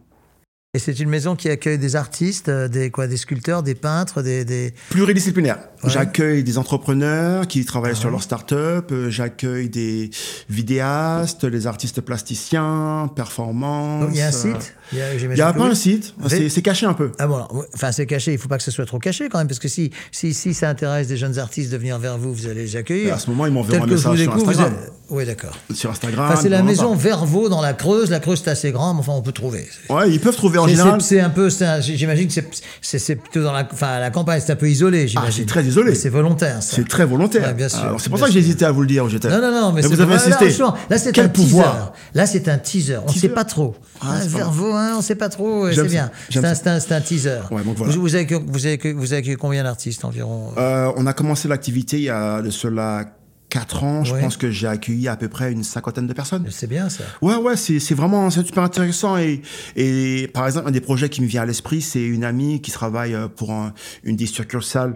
Et 0.75 0.77
c'est 0.77 0.99
une 0.99 1.09
maison 1.09 1.35
qui 1.35 1.49
accueille 1.49 1.79
des 1.79 1.95
artistes, 1.95 2.47
euh, 2.47 2.67
des 2.67 2.91
quoi, 2.91 3.07
des 3.07 3.17
sculpteurs, 3.17 3.63
des 3.63 3.73
peintres, 3.73 4.21
des, 4.21 4.45
des... 4.45 4.71
Pluridisciplinaire. 4.91 5.57
Ouais. 5.83 5.89
J'accueille 5.89 6.43
des 6.43 6.59
entrepreneurs 6.59 7.47
qui 7.47 7.65
travaillent 7.65 7.95
sur 7.95 8.11
leur 8.11 8.21
start-up, 8.21 8.91
euh, 8.91 9.09
j'accueille 9.09 9.69
des 9.69 10.11
vidéastes, 10.47 11.43
les 11.43 11.65
artistes 11.65 12.01
plasticiens, 12.01 13.09
performance. 13.15 14.03
Donc, 14.05 14.11
il 14.13 14.19
y 14.19 14.21
a 14.21 14.27
un 14.27 14.29
euh, 14.29 14.31
site. 14.31 14.75
Il 14.91 14.97
y 15.37 15.41
a, 15.41 15.53
pas 15.53 15.65
un 15.65 15.75
site, 15.75 16.13
c'est 16.27 16.61
caché 16.61 16.85
un 16.85 16.93
peu. 16.93 17.11
Ah 17.17 17.27
bon, 17.27 17.45
enfin 17.75 17.91
c'est 17.91 18.05
caché, 18.07 18.33
il 18.33 18.39
faut 18.39 18.47
pas 18.47 18.57
que 18.57 18.63
ce 18.63 18.71
soit 18.71 18.85
trop 18.85 18.97
caché 18.97 19.29
quand 19.29 19.37
même, 19.37 19.47
parce 19.47 19.59
que 19.59 19.67
si, 19.67 19.91
si, 20.11 20.33
si 20.33 20.53
ça 20.53 20.69
intéresse 20.69 21.07
des 21.07 21.17
jeunes 21.17 21.37
artistes 21.37 21.71
de 21.71 21.77
venir 21.77 21.97
vers 21.99 22.17
vous, 22.17 22.33
vous 22.33 22.47
allez 22.47 22.63
les 22.63 22.75
Et 22.75 22.79
accueillir. 22.79 23.13
à 23.13 23.19
ce 23.19 23.29
moment, 23.29 23.45
ils 23.47 23.53
m'enverront 23.53 23.83
un 23.83 23.87
message 23.87 24.19
sur 24.19 24.33
Instagram. 24.35 24.73
êtes- 24.73 24.91
Oui, 25.09 25.25
d'accord. 25.25 25.55
Sur 25.73 25.91
Instagram. 25.91 26.27
Enfin, 26.31 26.39
c'est 26.41 26.49
la 26.49 26.61
maison. 26.61 26.95
Vervaux 26.95 27.49
dans 27.49 27.61
la 27.61 27.73
Creuse. 27.73 28.09
La 28.11 28.19
Creuse, 28.19 28.41
c'est 28.43 28.51
assez 28.51 28.71
grand, 28.71 28.93
mais 28.93 28.99
enfin, 28.99 29.13
on 29.13 29.21
peut 29.21 29.31
trouver. 29.31 29.67
Ouais, 29.89 30.11
ils 30.11 30.19
peuvent 30.19 30.35
trouver 30.35 30.58
en 30.59 30.65
C'est- 30.65 30.71
général. 30.71 31.01
C'est 31.01 31.19
un 31.19 31.29
peu, 31.29 31.49
c'est 31.49 31.65
un- 31.65 31.79
j'imagine 31.81 32.27
que 32.27 32.33
c'est- 32.33 32.47
c'est 32.81 32.99
c'est 32.99 33.15
plutôt 33.15 33.41
dans 33.43 33.51
la, 33.53 33.67
enfin, 33.71 33.99
la 33.99 34.09
campagne, 34.11 34.41
c'est 34.45 34.51
un 34.51 34.55
peu 34.55 34.69
isolé, 34.69 35.07
j'imagine. 35.07 35.29
Ah, 35.31 35.35
c'est 35.37 35.45
très 35.45 35.63
isolé. 35.63 35.91
Mais 35.91 35.95
C'est 35.95 36.09
volontaire, 36.09 36.61
ça. 36.61 36.75
C'est 36.75 36.87
très 36.87 37.05
volontaire. 37.05 37.47
Ouais, 37.47 37.53
bien 37.53 37.69
sûr, 37.69 37.79
Alors, 37.79 37.99
c'est 38.01 38.09
pour 38.09 38.19
ça 38.19 38.27
que 38.29 38.37
hésité 38.37 38.65
à 38.65 38.71
vous 38.71 38.81
le 38.81 38.87
dire 38.87 39.07
j'étais. 39.09 39.29
Non, 39.29 39.41
non, 39.41 39.51
non, 39.51 39.71
mais, 39.71 39.81
c'est 39.81 39.87
vous 39.87 39.99
avez 40.01 40.15
pas- 40.15 40.21
insisté. 40.21 40.49
Là, 40.89 40.97
c'est 40.97 41.11
Quel 41.11 41.25
un 41.25 41.29
pouvoir. 41.29 41.93
teaser. 41.93 42.11
Là, 42.15 42.25
c'est 42.25 42.47
un 42.47 42.57
teaser. 42.57 42.97
On 42.97 43.01
ne 43.03 43.07
Teaser. 43.07 43.19
sait 43.19 43.29
pas 43.33 43.43
trop. 43.45 43.75
Ah, 44.01 44.13
Hein, 44.13 44.19
hein, 44.35 44.91
on 44.93 44.97
ne 44.97 45.01
sait 45.01 45.15
pas 45.15 45.29
trop. 45.29 45.71
C'est 45.71 45.83
bien. 45.87 46.11
C'est 46.29 46.91
un, 46.91 47.01
teaser. 47.01 47.39
Ouais, 47.51 47.63
donc 47.63 47.77
voilà. 47.77 47.93
vous, 47.93 48.01
vous, 48.01 48.15
avez, 48.15 48.25
vous, 48.47 48.65
avez, 48.65 48.77
que- 48.77 48.87
vous 48.93 49.13
avez 49.13 49.21
accueilli 49.21 49.35
combien 49.37 49.63
d'artistes 49.63 50.05
environ? 50.05 50.51
Euh, 50.57 50.91
on 50.95 51.05
a 51.07 51.13
commencé 51.13 51.47
l'activité 51.47 51.97
il 51.97 52.03
y 52.03 52.09
a 52.09 52.41
de 52.41 52.49
cela 52.49 53.05
4 53.49 53.83
ans. 53.83 54.03
Je 54.03 54.13
Ouais. 54.13 54.21
pense 54.21 54.37
que 54.37 54.51
j'ai 54.51 54.67
accueilli 54.67 55.07
à 55.07 55.15
peu 55.15 55.27
près 55.27 55.51
une 55.51 55.63
cinquantaine 55.63 56.07
de 56.07 56.13
personnes. 56.13 56.45
C'est 56.49 56.67
bien, 56.69 56.87
ça. 56.89 57.03
Ouais, 57.21 57.35
ouais, 57.35 57.55
c'est 57.55 57.79
c'est 57.79 57.95
vraiment 57.95 58.29
c'est 58.29 58.45
super 58.45 58.63
intéressant. 58.63 59.17
Et, 59.17 59.41
et 59.75 60.29
par 60.33 60.45
exemple, 60.45 60.67
un 60.67 60.71
des 60.71 60.81
projets 60.81 61.09
qui 61.09 61.21
me 61.21 61.27
vient 61.27 61.41
à 61.41 61.45
l'esprit, 61.45 61.81
c'est 61.81 62.03
une 62.03 62.23
amie 62.23 62.61
qui 62.61 62.71
travaille 62.71 63.13
euh, 63.15 63.27
pour 63.27 63.51
un- 63.51 63.73
une 64.03 64.15
des 64.15 64.25
succursales 64.27 64.95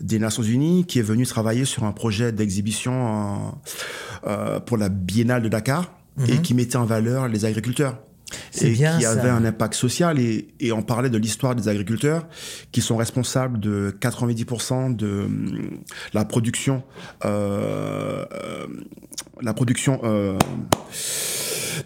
des 0.00 0.18
Nations 0.18 0.42
Unies, 0.42 0.84
qui 0.84 0.98
est 0.98 1.02
venue 1.02 1.26
travailler 1.26 1.64
sur 1.64 1.84
un 1.84 1.92
projet 1.92 2.32
d'exhibition 2.32 3.52
euh, 4.26 4.26
euh, 4.26 4.60
pour 4.60 4.76
la 4.76 4.88
Biennale 4.88 5.42
de 5.42 5.48
Dakar 5.48 5.92
et 6.28 6.38
qui 6.38 6.52
mettait 6.54 6.76
en 6.76 6.84
valeur 6.84 7.28
les 7.28 7.44
agriculteurs. 7.46 7.98
Et 8.60 8.70
bien, 8.70 8.96
qui 8.96 9.04
ça. 9.04 9.12
avait 9.12 9.28
un 9.28 9.44
impact 9.44 9.74
social. 9.74 10.18
Et, 10.18 10.48
et 10.60 10.72
on 10.72 10.82
parlait 10.82 11.10
de 11.10 11.18
l'histoire 11.18 11.54
des 11.54 11.68
agriculteurs 11.68 12.26
qui 12.72 12.80
sont 12.80 12.96
responsables 12.96 13.60
de 13.60 13.94
90% 14.00 14.96
de 14.96 15.24
hum, 15.24 15.80
la 16.12 16.24
production 16.24 16.82
euh, 17.24 18.24
euh, 18.32 18.66
la 19.42 19.54
production 19.54 20.00
euh, 20.04 20.36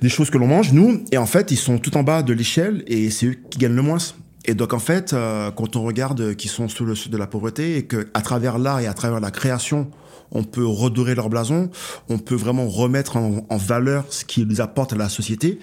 des 0.00 0.08
choses 0.08 0.30
que 0.30 0.38
l'on 0.38 0.46
mange 0.46 0.72
nous. 0.72 1.04
Et 1.12 1.18
en 1.18 1.26
fait 1.26 1.50
ils 1.50 1.56
sont 1.56 1.78
tout 1.78 1.96
en 1.96 2.02
bas 2.02 2.22
de 2.22 2.32
l'échelle 2.32 2.82
et 2.86 3.10
c'est 3.10 3.26
eux 3.26 3.36
qui 3.50 3.58
gagnent 3.58 3.76
le 3.76 3.82
moins. 3.82 3.98
Et 4.46 4.54
donc 4.54 4.72
en 4.74 4.78
fait, 4.78 5.12
euh, 5.12 5.50
quand 5.50 5.76
on 5.76 5.82
regarde 5.82 6.34
qui 6.34 6.48
sont 6.48 6.68
sous 6.68 6.84
le 6.84 6.94
sud 6.94 7.12
de 7.12 7.16
la 7.16 7.26
pauvreté 7.26 7.78
et 7.78 7.84
que 7.84 8.08
à 8.14 8.20
travers 8.20 8.58
l'art 8.58 8.80
et 8.80 8.86
à 8.86 8.94
travers 8.94 9.20
la 9.20 9.30
création, 9.30 9.90
on 10.34 10.42
peut 10.44 10.66
redorer 10.66 11.14
leur 11.14 11.28
blason, 11.30 11.70
on 12.08 12.18
peut 12.18 12.34
vraiment 12.34 12.68
remettre 12.68 13.16
en, 13.16 13.44
valeur 13.56 14.04
ce 14.10 14.24
qu'ils 14.24 14.60
apportent 14.60 14.92
à 14.92 14.96
la 14.96 15.08
société. 15.08 15.58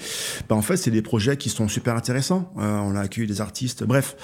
Ben, 0.50 0.56
en 0.56 0.62
fait, 0.62 0.78
c'est 0.78 0.92
des 0.92 1.02
projets 1.02 1.38
qui 1.38 1.50
sont 1.50 1.68
super 1.68 1.96
intéressants. 1.96 2.52
Euh, 2.58 2.80
on 2.80 2.96
a 2.96 3.02
accueilli 3.02 3.28
des 3.28 3.42
artistes, 3.42 3.84
bref. 3.84 4.16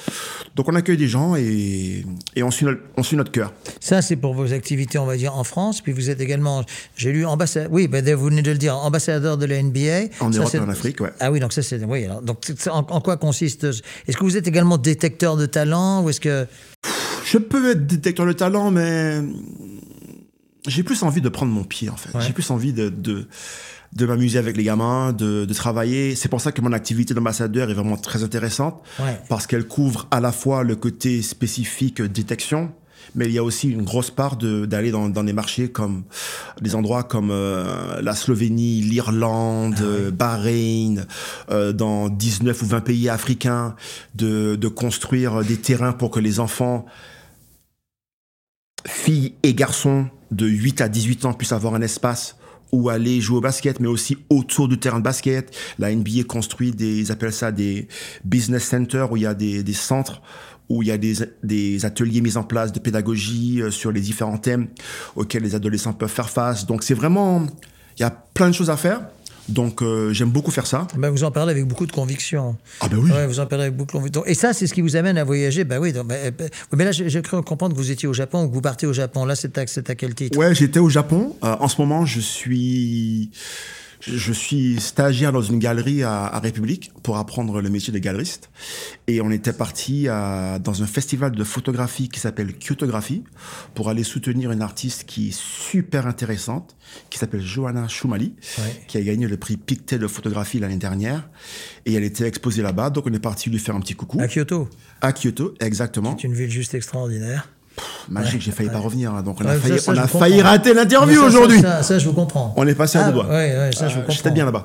Donc 0.55 0.69
on 0.69 0.75
accueille 0.75 0.97
des 0.97 1.07
gens 1.07 1.35
et, 1.35 2.05
et 2.35 2.43
on, 2.43 2.49
suit 2.49 2.65
notre, 2.65 2.81
on 2.95 3.03
suit 3.03 3.17
notre 3.17 3.31
cœur. 3.31 3.53
Ça, 3.79 4.01
c'est 4.01 4.15
pour 4.15 4.33
vos 4.33 4.53
activités, 4.53 4.97
on 4.97 5.05
va 5.05 5.17
dire, 5.17 5.35
en 5.35 5.43
France. 5.43 5.81
Puis 5.81 5.91
vous 5.91 6.09
êtes 6.09 6.21
également, 6.21 6.63
j'ai 6.95 7.11
lu, 7.11 7.25
ambassadeur, 7.25 7.69
oui, 7.71 7.87
ben, 7.87 8.03
vous 8.15 8.25
venez 8.25 8.41
de 8.41 8.51
le 8.51 8.57
dire, 8.57 8.77
ambassadeur 8.77 9.37
de 9.37 9.45
la 9.45 9.61
NBA. 9.61 10.15
En 10.21 10.29
Europe 10.29 10.53
et 10.53 10.59
en 10.59 10.69
Afrique, 10.69 11.01
ouais. 11.01 11.11
Ah 11.19 11.31
oui, 11.31 11.39
donc 11.39 11.53
ça, 11.53 11.61
c'est, 11.61 11.83
oui. 11.83 12.07
donc, 12.23 12.39
en, 12.67 12.79
en, 12.79 13.01
quoi 13.01 13.17
consiste 13.17 13.65
Est-ce 13.65 14.17
que 14.17 14.23
vous 14.23 14.37
êtes 14.37 14.47
également 14.47 14.77
détecteur 14.77 15.35
de 15.35 15.45
talent 15.45 16.03
ou 16.03 16.09
est-ce 16.09 16.21
que. 16.21 16.47
Je 17.25 17.37
peux 17.37 17.71
être 17.71 17.85
détecteur 17.85 18.25
de 18.25 18.31
talent, 18.31 18.71
mais 18.71 19.21
j'ai 20.67 20.83
plus 20.83 21.03
envie 21.03 21.21
de 21.21 21.29
prendre 21.29 21.51
mon 21.51 21.63
pied, 21.63 21.89
en 21.89 21.95
fait. 21.95 22.09
J'ai 22.19 22.33
plus 22.33 22.49
envie 22.51 22.73
de, 22.73 22.89
de, 22.89 23.27
de 23.93 24.05
m'amuser 24.05 24.37
avec 24.37 24.57
les 24.57 24.63
gamins, 24.63 25.13
de, 25.13 25.45
de 25.45 25.53
travailler. 25.53 26.15
C'est 26.15 26.29
pour 26.29 26.41
ça 26.41 26.51
que 26.51 26.61
mon 26.61 26.73
activité 26.73 27.13
d'ambassadeur 27.13 27.69
est 27.69 27.73
vraiment 27.73 27.97
très 27.97 28.23
intéressante, 28.23 28.81
parce 29.29 29.47
qu'elle 29.47 29.67
couvre 29.67 30.07
à 30.11 30.19
la 30.19 30.31
fois 30.31 30.63
le 30.63 30.75
côté 30.75 31.21
spécifique 31.21 32.01
détection, 32.01 32.71
mais 33.15 33.25
il 33.25 33.31
y 33.31 33.37
a 33.37 33.43
aussi 33.43 33.69
une 33.69 33.83
grosse 33.83 34.11
part 34.11 34.35
d'aller 34.35 34.91
dans, 34.91 35.09
dans 35.09 35.23
des 35.23 35.33
marchés 35.33 35.71
comme 35.71 36.03
des 36.61 36.75
endroits 36.75 37.03
comme 37.03 37.31
euh, 37.31 38.01
la 38.01 38.13
Slovénie, 38.13 38.81
l'Irlande, 38.81 39.75
ah 39.79 40.11
Bahreïn, 40.11 41.05
euh, 41.49 41.71
dans 41.71 42.09
19 42.09 42.61
ou 42.61 42.65
20 42.65 42.81
pays 42.81 43.09
africains, 43.09 43.75
de, 44.15 44.55
de 44.55 44.67
construire 44.67 45.43
des 45.43 45.57
terrains 45.57 45.93
pour 45.93 46.11
que 46.11 46.19
les 46.19 46.39
enfants 46.39 46.85
filles 48.85 49.33
et 49.43 49.53
garçons 49.53 50.09
de 50.31 50.47
8 50.47 50.81
à 50.81 50.89
18 50.89 51.25
ans 51.25 51.33
puissent 51.33 51.51
avoir 51.51 51.75
un 51.75 51.81
espace 51.81 52.35
où 52.71 52.89
aller 52.89 53.21
jouer 53.21 53.37
au 53.37 53.41
basket, 53.41 53.79
mais 53.79 53.87
aussi 53.87 54.17
autour 54.29 54.67
du 54.67 54.77
terrain 54.77 54.99
de 54.99 55.03
basket. 55.03 55.55
La 55.79 55.93
NBA 55.93 56.23
construit 56.27 56.71
des, 56.71 56.99
ils 56.99 57.11
appellent 57.11 57.33
ça 57.33 57.51
des 57.51 57.87
business 58.25 58.65
centers, 58.65 59.11
où 59.11 59.17
il 59.17 59.23
y 59.23 59.25
a 59.25 59.33
des, 59.33 59.63
des 59.63 59.73
centres 59.73 60.21
où 60.69 60.83
il 60.83 60.89
y 60.89 60.91
a 60.91 60.97
des, 60.97 61.13
des, 61.43 61.85
ateliers 61.85 62.19
mis 62.19 62.35
en 62.35 62.43
place 62.43 62.73
de 62.73 62.79
pédagogie 62.79 63.61
euh, 63.61 63.71
sur 63.71 63.89
les 63.89 64.01
différents 64.01 64.37
thèmes 64.37 64.67
auxquels 65.15 65.43
les 65.43 65.55
adolescents 65.55 65.93
peuvent 65.93 66.11
faire 66.11 66.29
face. 66.29 66.65
Donc 66.65 66.83
c'est 66.83 66.93
vraiment, 66.93 67.47
il 67.97 68.01
y 68.01 68.05
a 68.05 68.09
plein 68.09 68.49
de 68.49 68.53
choses 68.53 68.69
à 68.69 68.75
faire. 68.75 69.01
Donc 69.49 69.81
euh, 69.81 70.11
j'aime 70.13 70.29
beaucoup 70.29 70.51
faire 70.51 70.67
ça. 70.67 70.87
Ben, 70.97 71.09
vous 71.09 71.23
en 71.23 71.31
parlez 71.31 71.51
avec 71.51 71.65
beaucoup 71.65 71.85
de 71.85 71.91
conviction. 71.91 72.57
Ah 72.81 72.87
ben 72.89 72.97
oui. 72.97 73.09
vous 73.27 73.39
en 73.39 73.45
parlez 73.45 73.65
avec 73.65 73.75
beaucoup 73.75 73.87
de 73.87 73.97
conviction. 73.97 74.25
Et 74.25 74.33
ça, 74.33 74.53
c'est 74.53 74.67
ce 74.67 74.73
qui 74.73 74.81
vous 74.81 74.95
amène 74.95 75.17
à 75.17 75.23
voyager. 75.23 75.63
Ben 75.63 75.79
oui. 75.79 75.93
Donc, 75.93 76.07
ben, 76.07 76.31
ben, 76.37 76.49
mais 76.75 76.85
là, 76.85 76.91
j'ai 76.91 77.21
cru 77.21 77.41
comprendre 77.43 77.73
que 77.73 77.79
vous 77.79 77.91
étiez 77.91 78.07
au 78.07 78.13
Japon 78.13 78.43
ou 78.43 78.49
que 78.49 78.53
vous 78.53 78.61
partez 78.61 78.87
au 78.87 78.93
Japon. 78.93 79.25
Là, 79.25 79.35
c'est 79.35 79.57
à, 79.57 79.61
à, 79.61 79.95
quel 79.95 80.15
titre? 80.15 80.37
Ouais, 80.37 80.53
j'étais 80.53 80.79
au 80.79 80.89
Japon. 80.89 81.35
Euh, 81.43 81.55
en 81.59 81.67
ce 81.67 81.79
moment, 81.81 82.05
je 82.05 82.19
suis 82.19 83.29
je 84.01 84.33
suis 84.33 84.79
stagiaire 84.79 85.31
dans 85.31 85.41
une 85.41 85.59
galerie 85.59 86.03
à, 86.03 86.39
République 86.39 86.91
pour 87.03 87.17
apprendre 87.17 87.61
le 87.61 87.69
métier 87.69 87.91
de 87.91 87.99
galeriste. 87.99 88.49
Et 89.07 89.21
on 89.21 89.31
était 89.31 89.53
parti 89.53 90.05
dans 90.05 90.83
un 90.83 90.87
festival 90.87 91.31
de 91.31 91.43
photographie 91.43 92.09
qui 92.09 92.19
s'appelle 92.19 92.53
Kyotographie 92.53 93.23
pour 93.73 93.89
aller 93.89 94.03
soutenir 94.03 94.51
une 94.51 94.61
artiste 94.61 95.05
qui 95.05 95.29
est 95.29 95.37
super 95.37 96.07
intéressante, 96.07 96.75
qui 97.09 97.17
s'appelle 97.17 97.41
Johanna 97.41 97.87
Schumali, 97.87 98.35
qui 98.87 98.97
a 98.97 99.01
gagné 99.01 99.27
le 99.27 99.37
prix 99.37 99.57
Pictet 99.57 99.97
de 99.97 100.07
photographie 100.07 100.59
l'année 100.59 100.77
dernière. 100.77 101.29
Et 101.85 101.93
elle 101.93 102.03
était 102.03 102.27
exposée 102.27 102.61
là-bas, 102.61 102.89
donc 102.89 103.05
on 103.07 103.13
est 103.13 103.19
parti 103.19 103.49
lui 103.49 103.59
faire 103.59 103.75
un 103.75 103.81
petit 103.81 103.95
coucou. 103.95 104.19
À 104.21 104.27
Kyoto 104.27 104.69
À 105.01 105.13
Kyoto, 105.13 105.55
exactement. 105.59 106.15
C'est 106.19 106.27
une 106.27 106.33
ville 106.33 106.51
juste 106.51 106.73
extraordinaire 106.73 107.49
magique, 108.09 108.41
j'ai 108.41 108.51
failli 108.51 108.69
pas 108.69 108.79
revenir. 108.79 109.13
Hein, 109.13 109.23
donc 109.23 109.37
on 109.41 109.45
a 109.45 109.55
failli, 109.55 109.79
on 109.87 109.97
a 109.97 110.07
failli 110.07 110.41
rater 110.41 110.73
l'interview 110.73 111.21
aujourd'hui. 111.21 111.61
Ça, 111.61 111.83
ça, 111.83 111.99
je 111.99 112.07
vous 112.07 112.13
comprends. 112.13 112.53
On 112.57 112.67
est 112.67 112.75
passé 112.75 112.97
à 112.97 113.07
deux 113.07 113.13
doigts. 113.13 113.27
Ouais, 113.27 113.55
ouais, 113.57 113.69
ça, 113.73 113.87
je 113.87 113.93
vous 113.93 113.99
euh, 113.99 114.03
comprends. 114.03 114.15
J'étais 114.15 114.31
bien 114.31 114.45
là-bas. 114.45 114.63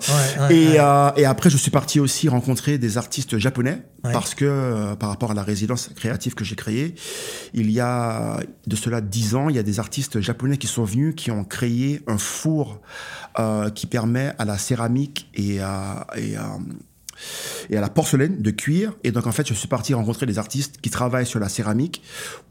et, 0.51 0.79
euh, 0.79 1.11
et 1.17 1.25
après, 1.25 1.51
je 1.51 1.57
suis 1.57 1.71
parti 1.71 2.01
aussi 2.01 2.29
rencontrer 2.29 2.79
des 2.79 2.99
artistes 2.99 3.39
japonais 3.39 3.83
parce 4.03 4.35
que 4.35 4.45
euh, 4.45 4.97
par 4.97 5.09
rapport 5.11 5.31
à 5.31 5.35
la 5.35 5.43
résidence 5.43 5.91
créative 5.95 6.35
que 6.35 6.45
j'ai 6.45 6.57
créée, 6.57 6.95
il 7.55 7.71
y 7.71 7.81
a 7.81 8.41
de 8.67 8.77
cela 8.77 9.01
dix 9.01 9.35
ans, 9.35 9.49
il 9.49 9.57
y 9.57 9.59
a 9.59 9.63
des 9.63 9.79
artistes 9.79 10.21
japonais 10.21 10.57
qui 10.57 10.67
sont 10.67 10.85
venus, 10.85 11.15
qui 11.17 11.31
ont 11.31 11.45
créé 11.45 12.03
un 12.07 12.19
four 12.19 12.81
euh, 13.39 13.71
qui 13.71 13.87
permet 13.87 14.33
à 14.39 14.45
la 14.45 14.59
céramique 14.59 15.29
et 15.35 15.61
à, 15.61 16.07
et 16.17 16.37
à 16.37 16.59
et 17.71 17.77
à 17.77 17.81
la 17.81 17.89
porcelaine 17.89 18.41
de 18.41 18.51
cuir. 18.51 18.93
Et 19.05 19.13
donc, 19.13 19.27
en 19.27 19.33
fait, 19.33 19.49
je 19.49 19.55
suis 19.55 19.69
parti 19.69 19.95
rencontrer 19.95 20.27
des 20.27 20.39
artistes 20.39 20.81
qui 20.81 20.91
travaillent 20.91 21.27
sur 21.27 21.41
la 21.41 21.49
céramique 21.49 22.03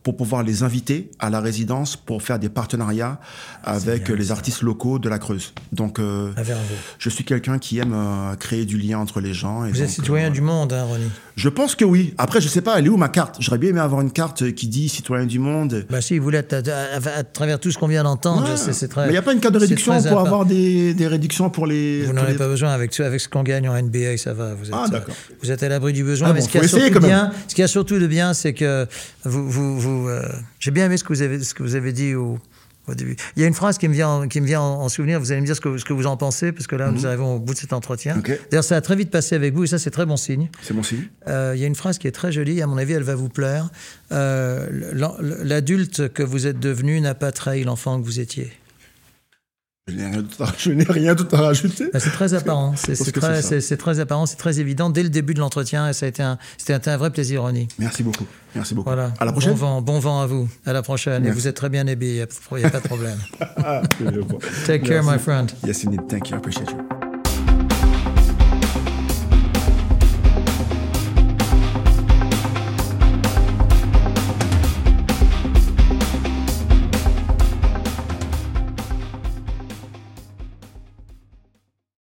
pour 0.03 0.17
pouvoir 0.17 0.43
les 0.43 0.63
inviter 0.63 1.11
à 1.19 1.29
la 1.29 1.39
résidence 1.39 1.95
pour 1.95 2.23
faire 2.23 2.39
des 2.39 2.49
partenariats 2.49 3.19
avec 3.63 4.09
les 4.09 4.31
artistes 4.31 4.61
locaux 4.61 4.99
de 4.99 5.09
la 5.09 5.19
Creuse. 5.19 5.53
Donc, 5.71 5.99
euh, 5.99 6.31
je 6.97 7.09
suis 7.09 7.23
quelqu'un 7.23 7.59
qui 7.59 7.77
aime 7.77 7.93
euh, 7.93 8.35
créer 8.35 8.65
du 8.65 8.77
lien 8.77 8.97
entre 8.97 9.21
les 9.21 9.33
gens. 9.33 9.65
Et 9.65 9.71
Vous 9.71 9.81
êtes 9.81 9.89
citoyen 9.89 10.27
euh, 10.27 10.31
du 10.31 10.41
monde, 10.41 10.73
hein, 10.73 10.85
Ronnie 10.85 11.11
Je 11.35 11.49
pense 11.49 11.75
que 11.75 11.85
oui. 11.85 12.13
Après, 12.17 12.41
je 12.41 12.47
sais 12.47 12.61
pas, 12.61 12.79
elle 12.79 12.87
est 12.87 12.89
où 12.89 12.97
ma 12.97 13.09
carte? 13.09 13.37
J'aurais 13.39 13.59
bien 13.59 13.69
aimé 13.69 13.79
avoir 13.79 14.01
une 14.01 14.11
carte 14.11 14.51
qui 14.53 14.67
dit 14.67 14.89
citoyen 14.89 15.25
du 15.25 15.37
monde. 15.37 15.85
Bah 15.89 16.01
si, 16.01 16.17
vous 16.17 16.29
l'êtes 16.29 16.53
à, 16.53 17.23
travers 17.23 17.59
tout 17.59 17.71
ce 17.71 17.77
qu'on 17.77 17.87
vient 17.87 18.03
d'entendre. 18.03 18.47
C'est 18.57 18.87
très. 18.87 19.01
Mais 19.01 19.09
il 19.09 19.11
n'y 19.11 19.17
a 19.17 19.21
pas 19.21 19.33
une 19.33 19.39
carte 19.39 19.53
de 19.53 19.59
réduction 19.59 20.01
pour 20.01 20.19
avoir 20.19 20.45
des, 20.45 20.93
des, 20.93 21.07
réductions 21.07 21.49
pour 21.49 21.67
les. 21.67 22.05
Vous 22.05 22.13
n'en 22.13 22.23
avez 22.23 22.35
pas 22.35 22.47
besoin 22.47 22.71
avec, 22.71 22.99
avec 22.99 23.19
ce 23.19 23.29
qu'on 23.29 23.43
gagne 23.43 23.69
en 23.69 23.79
NBA, 23.79 24.17
ça 24.17 24.33
va. 24.33 24.53
Vous 24.61 24.67
êtes, 24.67 24.73
ah. 24.73 24.89
Vous 25.41 25.51
êtes 25.51 25.63
à 25.63 25.69
l'abri 25.69 25.93
du 25.93 26.03
besoin. 26.03 26.29
Ah 26.29 26.33
mais 26.33 26.41
ce, 26.41 26.49
qui 26.49 26.57
a 26.57 26.67
surtout 26.67 26.99
bien, 26.99 27.31
ce 27.47 27.55
qui 27.55 27.63
a 27.63 27.67
surtout 27.67 27.99
de 27.99 28.07
bien, 28.07 28.33
c'est 28.33 28.53
que 28.53 28.87
vous, 29.23 29.49
vous, 29.49 29.79
vous 29.79 30.09
j'ai 30.59 30.71
bien 30.71 30.85
aimé 30.85 30.97
ce 30.97 31.03
que 31.03 31.13
vous 31.13 31.21
avez, 31.21 31.43
ce 31.43 31.53
que 31.53 31.63
vous 31.63 31.75
avez 31.75 31.91
dit 31.91 32.15
au, 32.15 32.39
au, 32.87 32.95
début. 32.95 33.15
Il 33.35 33.41
y 33.41 33.45
a 33.45 33.47
une 33.47 33.53
phrase 33.53 33.77
qui 33.77 33.87
me 33.87 33.93
vient, 33.93 34.27
qui 34.27 34.41
me 34.41 34.45
vient 34.45 34.61
en, 34.61 34.89
souvenir. 34.89 35.19
Vous 35.19 35.31
allez 35.31 35.41
me 35.41 35.45
dire 35.45 35.55
ce 35.55 35.61
que, 35.61 35.77
ce 35.77 35.85
que 35.85 35.93
vous 35.93 36.05
en 36.05 36.17
pensez, 36.17 36.51
parce 36.51 36.67
que 36.67 36.75
là, 36.75 36.91
nous 36.91 37.01
mhm. 37.01 37.05
arrivons 37.05 37.35
au 37.35 37.39
bout 37.39 37.53
de 37.53 37.59
cet 37.59 37.73
entretien. 37.73 38.21
D'ailleurs, 38.49 38.63
ça 38.63 38.75
a 38.75 38.81
très 38.81 38.95
vite 38.95 39.09
passé 39.09 39.35
avec 39.35 39.53
vous, 39.53 39.63
et 39.63 39.67
ça, 39.67 39.79
c'est 39.79 39.91
très 39.91 40.05
bon 40.05 40.17
signe. 40.17 40.49
C'est 40.61 40.73
bon 40.73 40.83
signe. 40.83 41.07
Euh, 41.27 41.53
il 41.55 41.61
y 41.61 41.63
a 41.63 41.67
une 41.67 41.75
phrase 41.75 41.97
qui 41.97 42.07
est 42.07 42.11
très 42.11 42.31
jolie. 42.31 42.61
À 42.61 42.67
mon 42.67 42.77
avis, 42.77 42.93
elle 42.93 43.03
va 43.03 43.15
vous 43.15 43.29
plaire. 43.29 43.69
Euh, 44.11 44.67
L'adulte 45.43 46.09
que 46.13 46.23
vous 46.23 46.47
êtes 46.47 46.59
devenu 46.59 46.99
n'a 47.01 47.15
pas 47.15 47.31
trahi 47.31 47.63
l'enfant 47.63 47.99
que 47.99 48.05
vous 48.05 48.19
étiez. 48.19 48.51
Je 50.57 50.71
n'ai 50.71 50.83
rien 50.83 51.15
d'autre 51.15 51.35
à 51.37 51.41
rajouter. 51.41 51.89
Bah, 51.93 51.99
c'est 51.99 52.11
très 52.11 52.33
apparent. 52.33 52.73
C'est 52.75 52.95
très, 52.95 53.77
très, 53.77 53.99
apparent, 53.99 54.25
c'est 54.25 54.37
très 54.37 54.59
évident. 54.59 54.89
Dès 54.89 55.03
le 55.03 55.09
début 55.09 55.33
de 55.33 55.39
l'entretien, 55.39 55.89
et 55.89 55.93
ça 55.93 56.05
a 56.05 56.09
été 56.09 56.23
un, 56.23 56.37
c'était 56.57 56.89
un, 56.89 56.97
vrai 56.97 57.11
plaisir, 57.11 57.41
Ronnie. 57.41 57.67
Merci 57.79 58.03
beaucoup. 58.03 58.25
Merci 58.55 58.73
beaucoup. 58.73 58.89
Voilà. 58.89 59.13
À 59.19 59.25
la 59.25 59.31
prochaine. 59.31 59.53
Bon 59.53 59.57
vent, 59.57 59.81
bon 59.81 59.99
vent 59.99 60.21
à 60.21 60.25
vous. 60.25 60.49
À 60.65 60.73
la 60.73 60.81
prochaine. 60.81 61.25
Et 61.25 61.31
vous 61.31 61.47
êtes 61.47 61.55
très 61.55 61.69
bien 61.69 61.87
habillé. 61.87 62.25
Il 62.51 62.57
n'y 62.57 62.63
a, 62.65 62.69
pas 62.69 62.79
de 62.79 62.87
problème. 62.87 63.17
Take 64.65 64.83
care, 64.85 65.03
my 65.03 65.17
friend. 65.17 65.51
Yes, 65.65 65.85
indeed. 65.85 66.07
Thank 66.07 66.29
you. 66.29 66.35
I 66.35 66.39
appreciate 66.39 66.69
you. 66.69 67.00